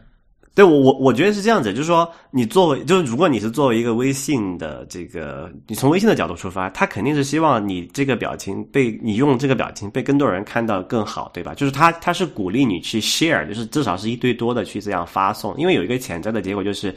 [0.55, 11.53] 对我我我觉得是这样子，就是说你作为就是如果你是作为一个微信的这个，你从微信的角度出发，他肯定是希望你这个表情被你用这个表情被更多人看到更好，对吧？
[11.55, 16.95] 就是他他是鼓励你去 share，就是至少是一对多的去这样发送，因为有一个潜在的结果就是。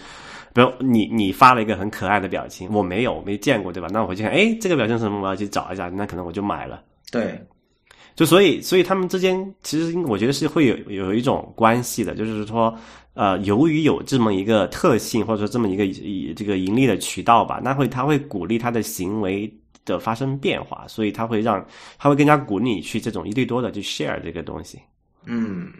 [0.54, 3.90] 比如你你发了一个很可爱的表情，我没有没见过，对吧？
[3.92, 5.20] 那我回去看，哎，这个表情什么？
[5.20, 6.84] 我要去找一下，那可能我就买了。
[7.12, 7.44] 对，
[8.16, 12.78] 就所以所以他们之间其实我觉得是会有有一种关系的，就是说，
[13.16, 19.52] 呃，由于有这么一个特性，或者说这么一个以这个盈利的渠道吧，那会他会鼓励他的行为
[19.86, 21.66] 的发生变化，所以他会让
[21.98, 24.80] 他会更加鼓励你去这种一对多的去 share 这个东西。
[25.26, 25.72] 嗯。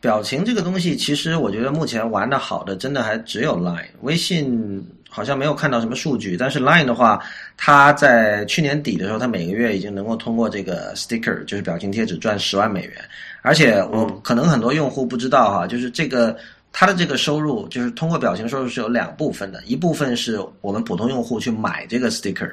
[0.00, 3.84] 表情这个东西，其实我觉得目前玩的好的，真的还只有 Line。
[4.00, 7.22] 微信好像没有看到什么数据，但是 Line 的话，
[7.56, 12.94] 它在去年底的时候，它每个月已经能够通过这个 sticker，就是表情贴纸赚十万美元。
[13.42, 16.34] 而且我可能很多用户不知道哈，就是这个
[16.72, 22.50] 它的这个收入，就是通过表情收入是有两部分的，一部分是我们普通用户去买这个 sticker，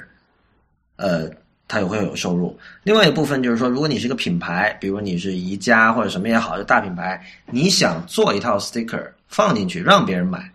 [0.98, 1.30] 呃。
[1.68, 2.58] 它也会有收入。
[2.84, 10.52] 另外一部分就是说，如果你是一个品牌，比如你是宜家或者什么也好，就大品牌，你想做一套 sticker 放进去让别人买，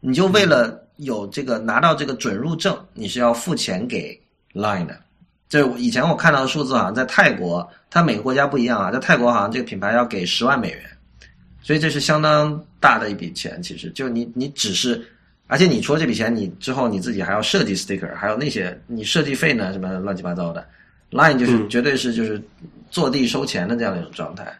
[0.00, 4.20] 你就为了有这个拿到这个准入证，你是要付钱给
[4.54, 4.96] Line 的。
[5.48, 10.80] 这以前我看到的数字好像在泰国，它每个国家不一样啊，在泰国好像这个品牌要给十万美元，
[11.60, 13.62] 所以这是相当大的一笔钱。
[13.62, 15.04] 其实就你你只是。
[15.46, 20.66] 而且你出了这笔钱，你之后你自己还要设计 sticker，还有那些你设计费呢，什么乱七八糟的。
[21.10, 22.42] Line 就是绝对是就是
[22.90, 24.52] 坐地收钱的这样的一种状态。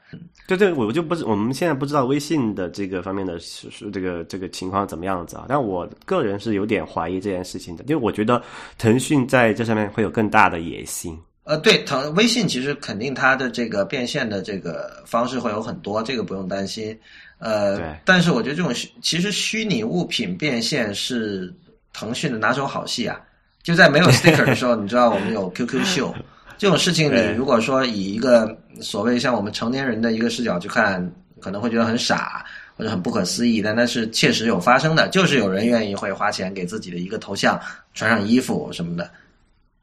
[0.47, 5.45] 对对，我就不是我们现在不知道微信的这个方面的是这个这个情况怎么样子啊？
[5.49, 8.41] 但我个人是有点怀疑这件事情的，因为我觉得
[8.79, 11.19] 腾讯在这上面会有更大的野心。
[11.43, 16.97] 呃，对，腾微信其实肯定它的这个变现的这个方式会有很多，这个不用担心。
[17.39, 21.53] 呃，但是我觉得这种虚其实虚拟物品变现是
[21.93, 23.21] 腾讯的拿手好戏啊。
[23.63, 26.15] 就在没有 sticker 的时候，你知道我们有 QQ 秀
[26.57, 32.47] 这种事情，你如果说以一个所谓像我们成年人的一个视角去看，可能会觉得很傻
[32.77, 37.61] 或者很不可思议，但那是确实有发生的，就是有人愿意会花钱给自己的一个头像
[37.93, 39.11] 穿上衣服什么的。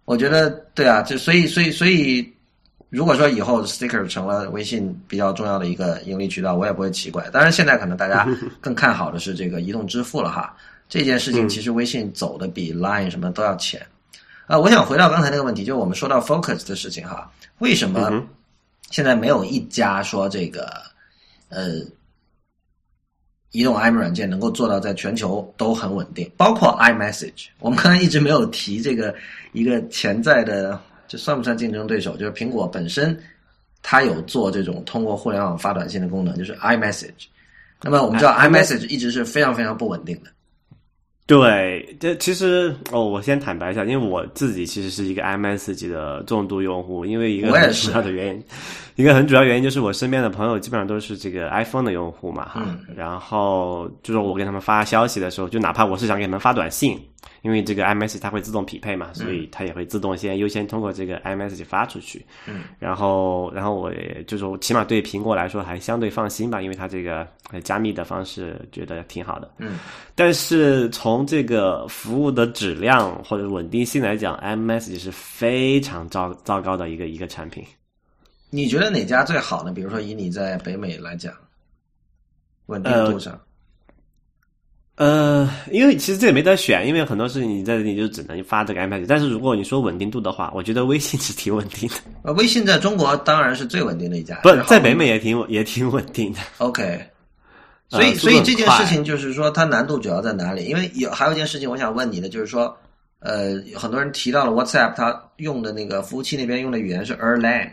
[0.06, 2.28] 我觉得对啊，就所以所以所以，
[2.94, 7.28] 如果说以后 sticker 成了微信比较重要的一个盈利渠道，我也不会奇怪。
[7.32, 8.28] 当然，现在可能大家
[8.62, 10.56] 更看好的是这个移动支付了哈。
[10.88, 13.84] 这件事情其实微信走的比 Line 什么都要前。
[14.46, 18.24] 啊、我想回到刚才那个问题，就是我们说到 Focus 的事情哈，为什么
[18.92, 20.70] 现在没有一家说这个
[21.50, 21.80] 呃
[23.54, 27.48] 移动 IM 软件能够做到在全球都很稳定，包括 iMessage。
[27.60, 29.16] 我们刚才一直没有提这个
[29.54, 32.18] 一个潜在的，这算不算竞争对手？
[32.18, 33.18] 就是苹果本身
[33.82, 37.28] 它有做这种通过互联网发短信的功能，就是 iMessage。
[37.82, 40.32] 那么我们知道 iMessage 一直是非常非常不稳定的。
[41.26, 48.44] 对，这其实哦，我先坦白一下，因为我自己其实是一个 iMessage 的重度用户，因为一个很我也是主要的原因，
[48.96, 52.80] 一个很主要原因就是我身边的朋友基本上都是这个 iPhone 的用户嘛，哈，嗯。
[52.96, 57.00] 然后就是我给他们发消息的时候，就哪怕我是想给他们发短信，
[57.42, 69.80] 因为这个 iMessage 它会自动匹配嘛，所以它也会自动先优先通过这个 iMessage 发出去，嗯，然后然后我也就是我起码对苹果来说还相对放心吧，因为它这个呃加密的方式觉得挺好的，嗯，
[70.14, 77.66] 但是从这个服务的质量或者稳定性来讲，iMessage 是非常糟糟糕的一个一个产品。
[78.54, 79.72] 你觉得哪家最好呢？
[79.72, 81.34] 比如说以你在北美来讲，
[82.68, 83.42] 稳定度上，
[84.96, 89.08] 呃，因为其实这也没得选，因为很多事情你在这里就只能发这个 iMessage。
[89.08, 96.40] 但是如果你说稳定度的话，我觉得微信是挺稳定的， 呃，微信在中国当然是最稳定的一家，不是在北美也挺也挺稳定的。
[96.60, 97.04] OK，
[97.90, 100.66] 所以、呃所以这件事情就是说，它难度主要在哪里？
[100.66, 102.78] 因为有还有一件事情我想问你的，就是说，
[103.18, 107.68] 呃，很多人提到了 WhatsApp，它用的那个服务器那边用的语言是 Erlang，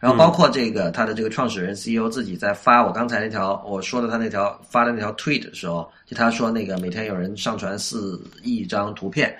[0.00, 9.36] 然后包括这个他的这个创始人 CEO 自己在发我刚才那条我说的他那条发的那条 tweet 的时候，就他说那个每天有人上传四亿张图片，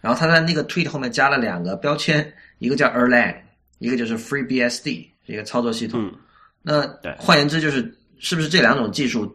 [0.00, 3.36] 然后他在那个 tweet 后面加了两个标签，一个叫 Erlang，
[3.78, 6.04] 一个就是 FreeBSD，是一个操作系统。
[6.04, 6.14] 嗯
[6.62, 9.34] 那对换言之，就是是不是这两种技术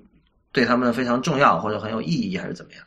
[0.52, 2.84] 对他们非常重要，或者很有意义，还是怎么样？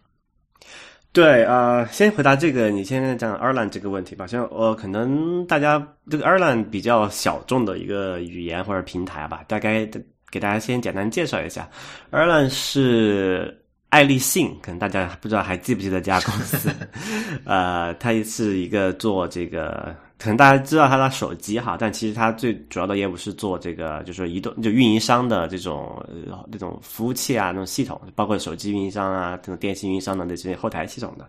[1.11, 4.27] 对，呃，先回答这个，你先讲 Erlang 这个问题吧。
[4.27, 9.89] 像呃，可能大家这个 Erlang 比较小众的一个语言或者平台吧，大概
[10.31, 11.69] 给大家先简单介绍一下。
[12.13, 16.71] Erlang 是爱立信，可能大家不知道还记不记得这家公司？
[17.45, 31.29] 呃，它是一个做这个，可能大家知道它的手机哈，但其实它最主要的业务是做这个，就是移动就运营商的这种呃种服务器啊，那种系统，包括手机运营商啊，这种电信运营商的这些后台系统的。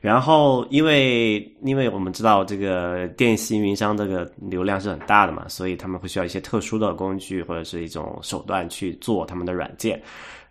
[0.00, 10.00] 然后，因为因为我们知道这个电信运营商这个流量是很大的嘛，所以他们会需要一些特殊的工具或者是一种手段去做他们的软件。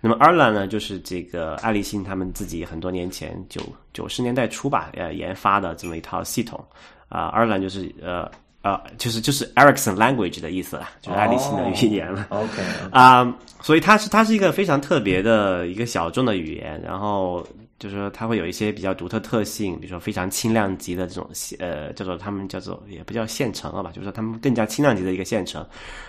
[0.01, 3.61] 那么 Erlang 呢，就是这个爱立信他们自己很多年前九
[3.93, 6.61] 九十年代初吧，呃，研发的这么一套系统
[7.09, 8.29] 啊、e a n g 就是呃
[8.63, 12.25] 呃，就是就是 Ericsson Language 的意思了，就是爱立信的语言了。
[12.29, 17.45] OK， 啊、所以它是它是一个非常特别的一个小众的语言，然后
[17.79, 25.65] 就是说它会有一些比较独特特性，比如说非常轻量级的这种呃叫做他们叫做也不叫线程了吧，就是说他们更加轻量级的一个线程，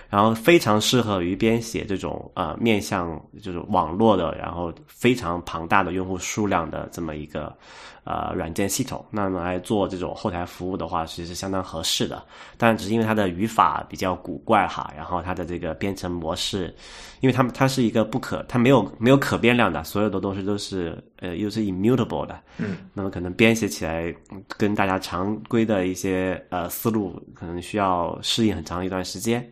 [0.09, 7.55] 然后非常适合于编写这种呃面向就是网络的，然后非常庞大的用户数量的这么一个
[8.03, 12.23] 呃软件系统，那么来做这种后台服务的话，其实是相当合适的。
[12.57, 16.73] 但只是因为它的语法比较古怪哈，然后它的这个编程模式，
[17.19, 29.49] 因为它它是一个不可，它没有没有可变量的，所有的东西都是呃又是 immutable 的，嗯，那么可能编写起来嗯跟大家常规的一些呃思路可能需要适应很长一段时间。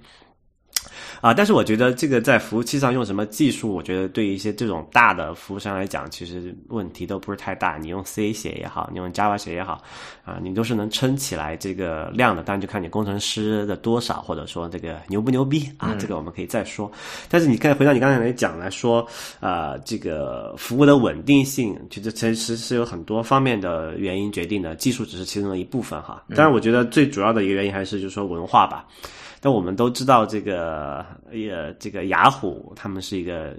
[1.22, 7.78] 啊，但是我觉得这个在服务器上用什么技术，我觉得对于一些这种大的服务商来讲，其实问题都不是太大。
[7.78, 9.82] 你用 C 写也好，你用 Java 写也好，
[10.24, 12.44] 啊，你都是能撑起来这个量的。
[12.44, 16.92] 当然就看你工程师的多少，或者说这个牛不牛逼啊，这个我们可以再说。
[17.30, 19.06] 但是你看，回到你刚才来讲来说，
[19.40, 26.24] 呃，这个服务的稳定性，其实其实是有很多方面的原因决定的，技术只是其中的一部分哈。
[26.30, 28.86] 当然，我觉得最主要的一个原因还是就是说文化吧。
[29.40, 33.56] 但我们都知道，这个呃，这个雅虎他们是一个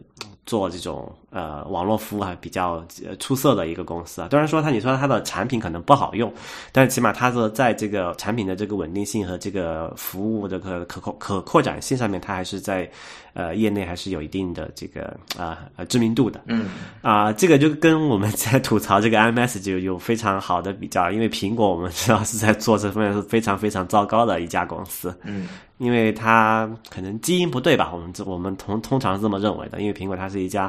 [0.47, 2.85] 做这种呃网络服务还比较
[3.19, 4.29] 出色的一个公司啊。
[4.31, 6.33] 当然说它，你说它的产品可能不好用，
[6.73, 12.91] 但是起码它的在这个产品的这个稳定性和这个服务的可可可可扩展性上面，它还是在
[13.35, 16.41] 呃业内还是有一定的这个啊呃知名度的。
[16.47, 16.67] 嗯
[17.03, 25.15] 啊，这个就跟我们在吐槽这个 iMessage 就有非常好的比较，因为苹果我们知道是在做这方面是非常非常糟糕的一家公司。
[25.25, 25.49] 嗯
[25.79, 29.81] 因为它可能基因不对吧，我们这我们通通常是这么认为的。
[29.81, 30.69] 因为苹果它是一家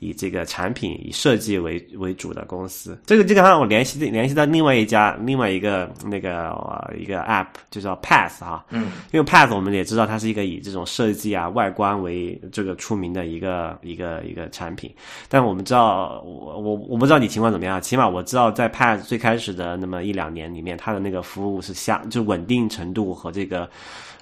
[0.00, 2.98] 以这个产品以设计为为主的公司。
[3.06, 14.92] 这个这个让我联系联系到另外一家另外一个那个、呃、一个 App 就叫 Path 哈，嗯，因为 Path 我们也知道它是一个以这种设计啊外观为这个出名的一个一个一个产品。
[15.28, 23.68] 但我们知道我我我不知道你情况怎么样，起码我知道在 Path 最开始的那么一两年里面，它的那个服务是下就稳定程度和这个。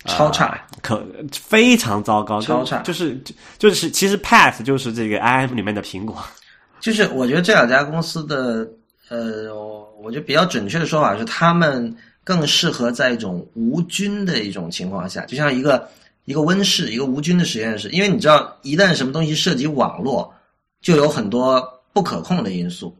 [0.04, 6.16] 超差，可非常糟糕，超差，就是就就是其实 Path 就是这个 IM 里面的苹果，
[6.80, 8.68] 就是我觉得这两家公司的
[9.08, 9.52] 呃，
[10.00, 15.88] 我觉得比较准确的说法是，他们更适合在一种无菌的一种情况下，就像一个
[16.24, 20.32] 一个温室，一个无菌的实验室，因为你知道，一旦什么东西涉及网络，
[20.80, 21.60] 就有很多
[21.92, 22.96] 不可控的因素。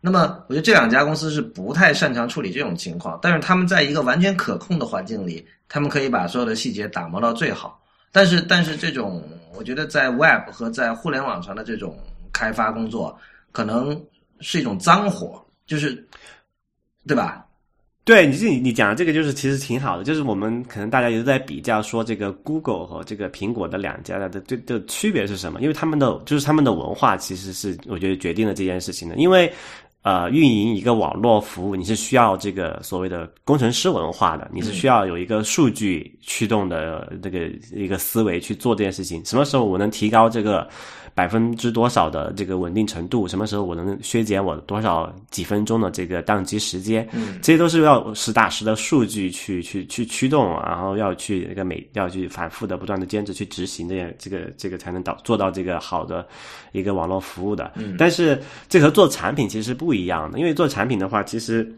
[0.00, 7.82] 那么，我觉得这两家公司是不太擅长处理这种情况，但是他们在一个完全可控的环境里，他们可以把所有的细节打磨到最好。
[8.12, 9.22] 但是，但是这种
[9.56, 11.98] 我觉得在 Web 和在互联网上的这种
[12.32, 13.18] 开发工作，
[13.50, 14.00] 可能
[14.38, 16.06] 是一种脏活，就是，
[17.06, 17.44] 对吧？
[18.04, 25.60] 对你这你讲的这个就是其实挺好的，就是我们可能大家也都在比较说这个 Google 和这个苹果的两家的的的区别是什么？
[25.60, 29.52] 因为他们的就是他们的文化其实是我觉得决定了这件事情的，因为。
[30.08, 37.40] 呃，运营一个网络服务，你是需要这个所谓的工程师文化的，你是需要有一个数据驱动的这个
[37.74, 39.22] 一个思维去做这件事情。
[39.26, 40.66] 什么时候我能提高这个
[41.14, 43.28] 百分之多少的这个稳定程度？
[43.28, 47.06] 什么时候我能削减我多少几分钟的这个宕机时间？
[47.12, 56.26] 嗯，这些都是要实打实的数据去去去驱动，然后要去那个每要去反复的不断的坚持去执行这样这个这个才能导做到这个好的
[56.72, 57.72] 一个网络服务的。
[57.74, 58.40] 嗯，但是
[58.70, 61.70] 这和做产品其实不一一样的，因为做产品的话，其实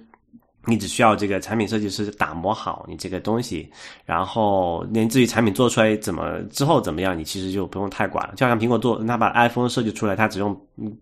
[0.67, 3.67] 你只需要这个产品设计师打磨好你这个东西，
[4.05, 8.35] 然后连至于产品做出来怎么之后怎么样，你其实就不用太管了。
[8.37, 10.55] 就像苹果做，他把 iPhone 设计出来，他只用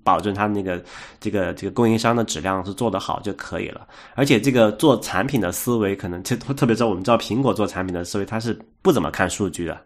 [0.04, 0.80] 保证它那个
[1.18, 3.86] 这个这个供应商的质量是做得好就可以了。
[4.14, 9.76] 而且这个做产品的思维，可能特特别是我们知道苹果做产品的思维，它是不怎么看数据的。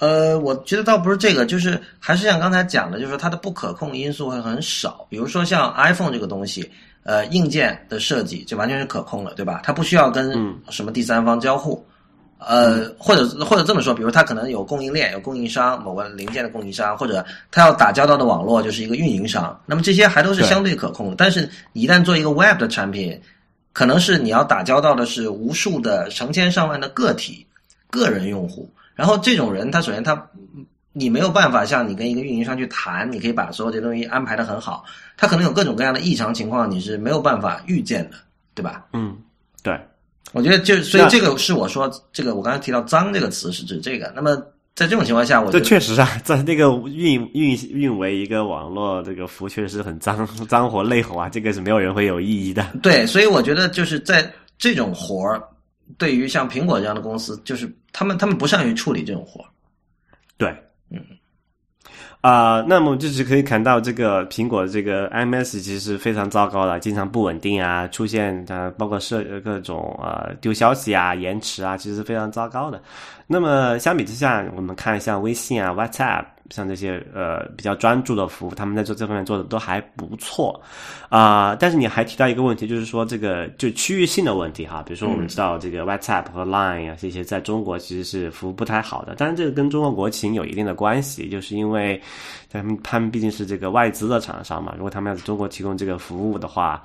[0.00, 5.06] 呃，我觉得倒不是这个，就是还是像刚才讲的，就是说它的不可控因素会很少。
[5.08, 6.68] 比如说像 iPhone 这个东西，
[7.04, 9.60] 呃，硬件的设计就完全是可控了，对吧？
[9.62, 10.32] 它不需要跟
[10.68, 11.86] 什么第三方交互，
[12.38, 21.14] 呃，或者或者这么说，比如它可能有供应链、有供应商，某个零件的供应商，或者它要打交道的网络就是一个运营商，那么这些还都是相对可控的。
[21.16, 23.18] 但是，一旦做一个 Web 的产品，
[23.72, 27.46] 可能是你要打交道的是无数的成千上万的个体、
[27.90, 28.68] 个人用户。
[28.94, 30.30] 然后这种人，他首先他，
[30.92, 34.84] 你没有办法像你跟一个运营商去谈，你可以把所有这东西安排的很好，
[35.16, 38.16] 他可能有各种各样的异常情况，你是没有办法预见的，
[38.54, 38.86] 对吧？
[38.92, 39.16] 嗯，
[39.62, 39.78] 对，
[40.32, 44.12] 我觉得就所以这个是我说这个我刚才提到“脏”这个词是指这个。
[44.14, 44.36] 那么
[44.76, 52.64] 在这种情况下，我这确实啊，在那个运运运维一个网络这个服确实很脏脏活累活啊，这个是没有人会有异议的。
[52.82, 55.42] 对，所以我觉得就是在这种活儿。
[55.98, 59.42] 对于像苹果这样的公司，就是他们他们不善于处理这种活
[60.36, 60.54] 对，
[60.90, 61.00] 嗯，
[62.20, 72.82] 啊，那么就是可以看到这个苹果这个 iMessage 其实非常糟糕的，经常不稳定啊，出现呃，包括设各种呃丢消息啊、延迟啊，其实非常糟糕的。
[73.26, 76.33] 那么相比之下，我们看一下微信啊、WhatsApp。
[76.50, 80.60] 像这些呃比较专注的服务，他们在做这方面做的都还不错
[81.08, 81.56] 啊。
[81.58, 84.82] 但是你还提到一个问题，就是说这个就区域性的问题哈。
[84.86, 92.00] 比如说我们知道这个 WhatsApp 和 Line 啊这些在中国其实是服务不太好的，但是这个跟中国国情有一定的关系，就是因为
[92.50, 96.84] 他们他们毕竟是这个外资的厂商嘛，如果他们要在中国提供这个服务的话。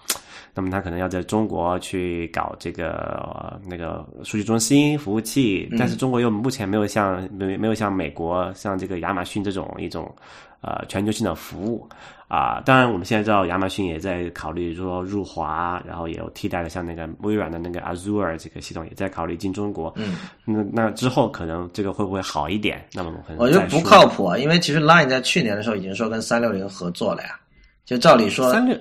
[0.53, 10.13] 那么他可能要在中国去搞这个那个数据中心服务器，但是中国又目前没有像没没有像美国像这个亚马逊这种一种
[10.61, 11.87] 呃全球性的服务
[12.27, 12.61] 啊。
[12.65, 19.93] 当然我们现在知道亚马逊也在考虑说入华，然后也有替代的像那个微软的那个 Azure 这个系统也在考虑进中国。
[19.97, 22.85] 嗯，那那之后可能这个会不会好一点？
[22.93, 27.39] 那么可能我觉得不靠谱啊，因为其实 Line 在去年的时候已经说跟三六零合作了呀，
[27.85, 28.77] 就照理说三六。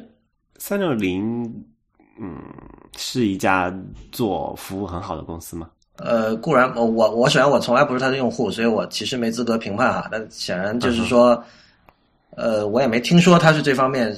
[0.58, 1.44] 三六零，
[2.20, 2.36] 嗯，
[2.96, 3.72] 是一家
[4.12, 5.70] 做服务很好的公司吗？
[5.96, 10.08] 呃，固然，我我我首先我从来不是他的用户，所以我其实没资格评判哈。
[10.12, 11.42] 但显然就是说，
[12.30, 14.14] 呃，我也没听说他是这方面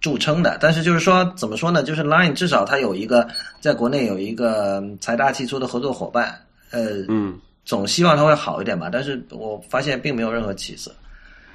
[0.00, 0.58] 著称的。
[0.60, 1.82] 但是就是说，怎么说呢？
[1.82, 3.26] 就是 Line 至少它有一个
[3.60, 6.38] 在国内有一个财大气粗的合作伙伴，
[6.70, 8.90] 呃，嗯，总希望它会好一点吧。
[8.92, 10.90] 但是我发现并没有任何起色。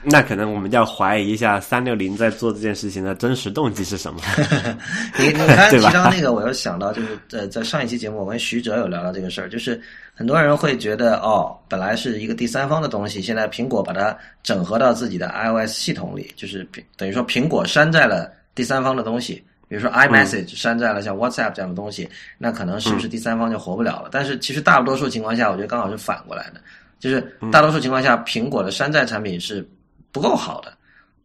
[0.03, 4.21] 那可能我们就要怀疑一下三六零在做这件事情的真实动机是什么。
[5.17, 9.81] 你你刚 才提到那个，我又想到，就是在，在上一期节目，我跟徐哲有聊到这个事儿，就是
[10.13, 24.09] 很多人会觉得，哦，本来是一个第三方的东西，现在苹果把它整合到自己的 iOS 系统里，就是等于说苹果山寨了第三方的东西，比如说 iMessage 山寨了像 WhatsApp 这样的东西，那可能是不是第三方就活不了了？
[24.11, 26.61] 但是其实大多数情况下，我觉得刚好是反过来的，
[26.99, 27.19] 就是
[27.51, 29.67] 大多数情况下，苹果的山寨产品是。
[30.11, 30.73] 不够好的，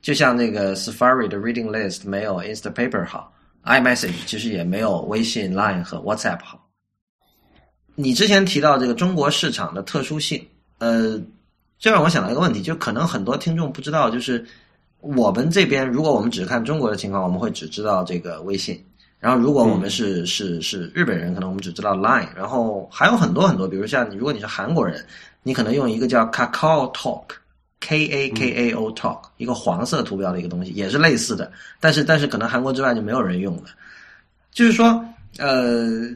[0.00, 3.32] 就像那个 Safari 的 Reading List 没有 Instapaper 好
[3.64, 6.68] ，iMessage 其实也没有微信、Line 和 WhatsApp 好。
[7.94, 10.44] 你之前提到这个中国市场的特殊性，
[10.78, 11.20] 呃，
[11.78, 14.44] 这让我想到一个问题，就可能很多听众不知道，就是
[15.00, 18.76] 我们这边如果我们只看中国的情况，我们会只知道这个微信；
[19.20, 25.04] 然后如果我们是是是日本人，可能我们只知道 Line；然后还有很多很多，比如像如果你是韩国人，
[25.42, 27.24] 你可能用一个叫 Kakao Talk。
[27.82, 33.64] K A K A O Talk 一个黄色图标的一个东西，也是类似的，但是但是可能韩国之外就没有人用了。
[34.52, 35.04] 就是说，
[35.38, 36.08] 呃，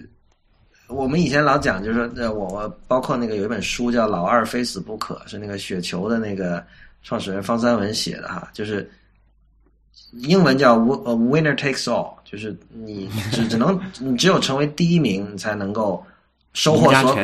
[0.86, 6.64] 我们以前老讲，就是说，呃，我包括那个有一本书叫《老二非死不可》，是那个雪球的那个
[7.02, 8.88] 创始人方三文写的哈，就是
[10.12, 16.02] 英文叫 “winner takes all”，就是你只只能你只有成为第一名，你才能够。
[16.56, 17.14] 收获所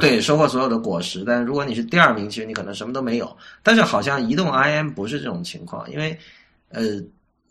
[0.00, 3.34] 对收获所有的果实，但如果你是第二名，其实你可能什么都没有。
[3.62, 6.14] 但是好像移动 IM 不是这种情况，因为
[6.68, 6.82] 呃，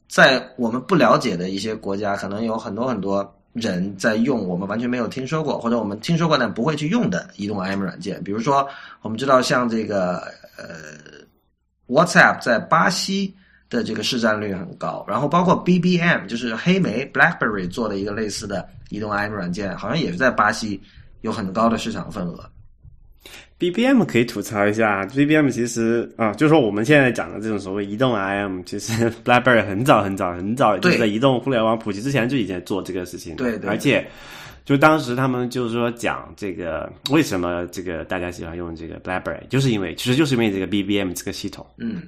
[0.07, 8.23] 在我们不了解的一些国家，可能有很多很多人在用我们完全没有听说过，或者我们听说过但不会去用的移动 IM 软件。
[8.23, 8.67] 比如说，
[9.01, 10.17] 我们知道像这个
[10.59, 11.25] 呃
[11.87, 13.33] WhatsApp 在巴西
[13.67, 20.79] 的这个市占率很高，然后包括 BBM 就是黑莓 BlackBerry 做的一个类似的移动 IM 软件，好像也是在巴西。
[21.21, 22.49] 有很高的市场份额。
[23.57, 33.35] B B M 可以吐槽一下，B B M 其实啊，就是说我们现在讲的这种所谓移动 I M，其实 BlackBerry 很早很早很早就在移动互联网普及之前就已经做这个事情。
[33.35, 34.07] 对，而且
[34.65, 41.63] 就当时他们就是说讲这个为什么这个大家喜欢用这个 BlackBerry，就是因为其实就是因为这个 B B M 这个系统。
[41.77, 42.01] 嗯。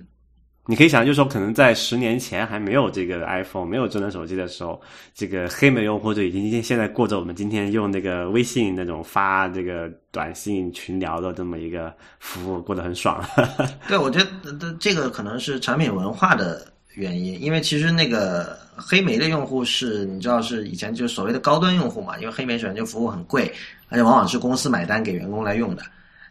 [0.65, 4.81] 你可以想，就是说，可能在十年前还没有这个 iPhone、没有智能手机的时候，
[5.13, 13.21] 这个黑莓用户就已经现在过着我们今天用那个微信那种发这个短信群聊的这么一个服务，过得很爽。
[13.89, 23.53] 对，我觉得这个可能是产品文化的原因，因为其实那个黑莓的用户是你知道是以前就是所谓的高端用户嘛，因为黑莓首先就服务很贵，
[23.89, 25.83] 而且往往是公司买单给员工来用的，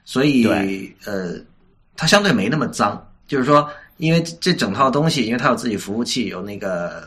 [0.07, 0.47] 所以
[1.05, 1.35] 呃，
[1.99, 3.68] 它相对没那么脏，就是说。
[4.03, 7.05] 因为这整套东西，因为它有自己服务器，有那个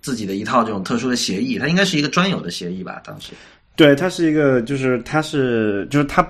[0.00, 3.02] 自己的一套这种特殊的协议，它应该是一个专有的协议吧？
[3.04, 3.34] 当时，
[3.76, 6.26] 对，它是一个，就是它是，就是它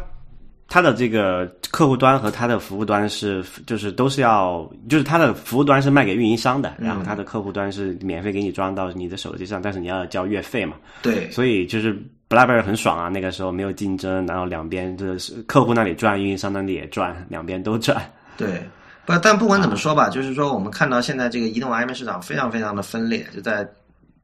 [0.66, 10.74] 它的这个客户端和它的服务端是，就是都是要，就是它的服务端是卖给运营商的，然后它的客户端是免费给你装到你的手机上，但是你要交月费嘛？
[11.00, 11.96] 对，所以就是
[12.28, 18.04] BlackBerry 很爽啊，那个时候没有竞争，然后两边就是客户那里赚，运营商那里也赚，两边都赚。
[18.36, 18.60] 对。
[19.04, 23.68] 不，但不管怎么说吧，就是说我们看到现在这个移动 IM 市场非常非常的分裂，就在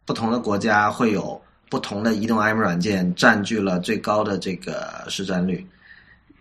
[0.05, 5.67] 不同的国家会有不同的移动 IM 软件占据了最高的这个市占率，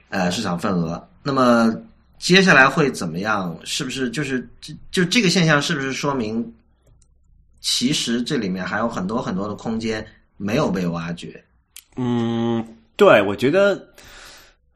[0.10, 1.08] 呃，市场份额。
[1.24, 1.74] 那么
[2.20, 3.58] 接下来会怎么样？
[3.64, 6.54] 是不是就是就就这个现象是不是说明，
[7.60, 10.06] 其实这里面还有很多很多的空间
[10.38, 11.44] 没有被挖掘？
[11.96, 12.64] 嗯，
[12.96, 13.84] 对，我觉得。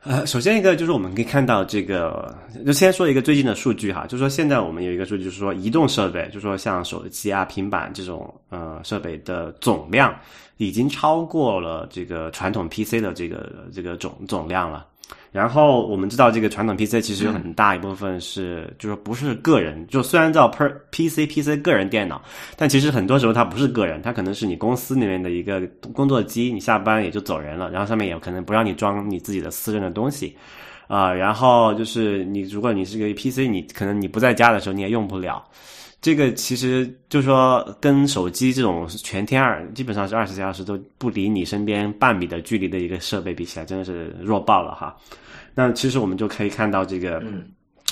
[0.03, 2.35] 呃，首先一个就是我们可以看到这个，
[2.65, 10.11] 就先说一个最近的数据哈，就是说现在我们有一个数据，就是说移动设备，就是说像手机啊、平板这种呃设备的总量，
[10.57, 14.87] 已经超过了这个传统 PC 的这个这个总总量了。
[15.31, 22.21] 然后我们知道，这个传统 PC 其实有很大一部分是，就是不是个人，就虽然叫 per PC PC 个人电脑，
[22.57, 25.61] 但其实很多时候它不是个人，它可能是你公司里面的一个
[25.93, 30.35] 工作机，你下班也就走人了，然后上面也可能不让你装你自己的私人的东西，
[30.87, 35.41] 啊，然后就是你如果你是个 PC，你可能你不在家的时候你也用不了，
[36.01, 44.97] 这个其实就是说跟手机这种全天二基本上是二十四小时都不离你身边半米的距离的一个设备比起来，真的是弱爆了哈。
[45.53, 47.21] 那其实我们就可以看到这个，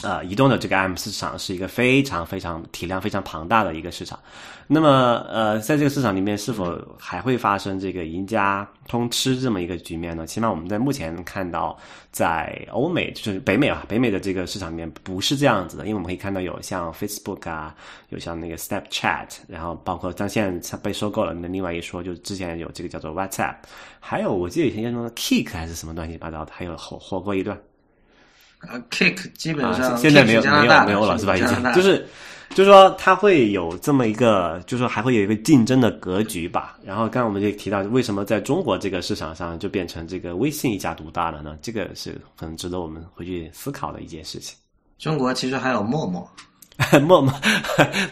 [0.02, 4.18] 呃，移动的这个 M 市场是一个非常非常体量非常庞大的一个市场。
[4.66, 10.28] 那么，呃，在这个市场里面，是否还会发生这个赢家通吃这么一个局面呢？
[10.28, 11.76] 起码我们在目前看到，
[12.12, 17.76] 在欧美就是北美啊，北美的这个市场里面不是这样子的，因为我们可以看到有像 Facebook 啊，
[18.10, 21.34] 有像那个 Snapchat，然后包括像现在被收购了。
[21.34, 23.56] 那另外一说，就是之前有这个叫做 WhatsApp，
[24.00, 27.60] 还有我记得以前叫什么 Kick 还是什么乱七八糟的，还有火火过一段。
[28.60, 31.36] 啊，Kick 基本上现在没有没有没有了是吧？
[31.38, 32.06] 已经就是
[32.50, 36.78] 就是说它会有这么一个，就是说还会有一个竞争的格局吧。
[36.84, 41.58] 然后刚刚我们就提到，为什么在中国这个市场上就变成这个微信一家独大了呢？
[41.62, 44.58] 这个是很值得我们回去思考的一件事情。
[44.98, 46.30] 中国其实还有陌陌，
[47.02, 47.34] 陌陌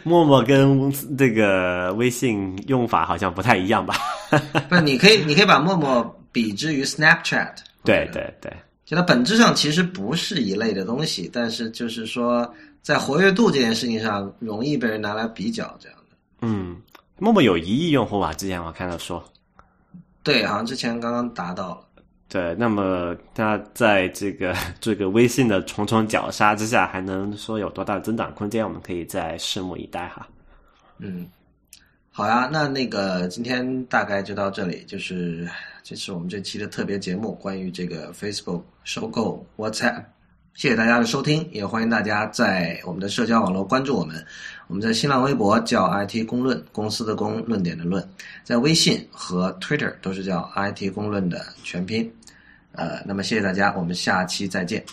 [0.03, 3.95] 陌陌跟这个微信用法好像不太一样吧？
[4.69, 7.53] 不，你可以你可以把陌陌比之于 Snapchat。
[7.83, 8.53] 对对对。
[8.87, 12.49] 就它本质上其实不是一类的东西，但是就是说，
[12.81, 16.15] 在活跃度这件事情上，容易被人拿来比较这样的。
[16.39, 16.81] 嗯，
[17.17, 18.31] 陌陌有一亿用户吧？
[18.31, 19.21] 之前我看到说，
[20.23, 21.81] 对，好像之前刚刚达到了。
[22.29, 28.63] 对，那么它在这个 这个微信的重重绞杀之下，还能说有多大的增长空间？
[28.63, 30.25] 我们可以再拭目以待哈。
[30.99, 31.27] 嗯，
[32.09, 35.45] 好呀，那那个今天大概就到这里，就是。
[35.89, 40.03] 这是我们这期的特别节目，关于这个 Facebook 收购 WhatsApp。
[40.53, 44.21] 谢谢大家的收听，也欢迎大家在我们的社交网络关注我们。
[44.67, 48.03] 我们在新浪微博叫 IT 公论，公司的公，论点的论；
[48.43, 52.13] 在微信和 Twitter 都是叫 IT 公论的全拼。
[52.73, 54.83] 呃，那么谢谢大家，我们下期再见。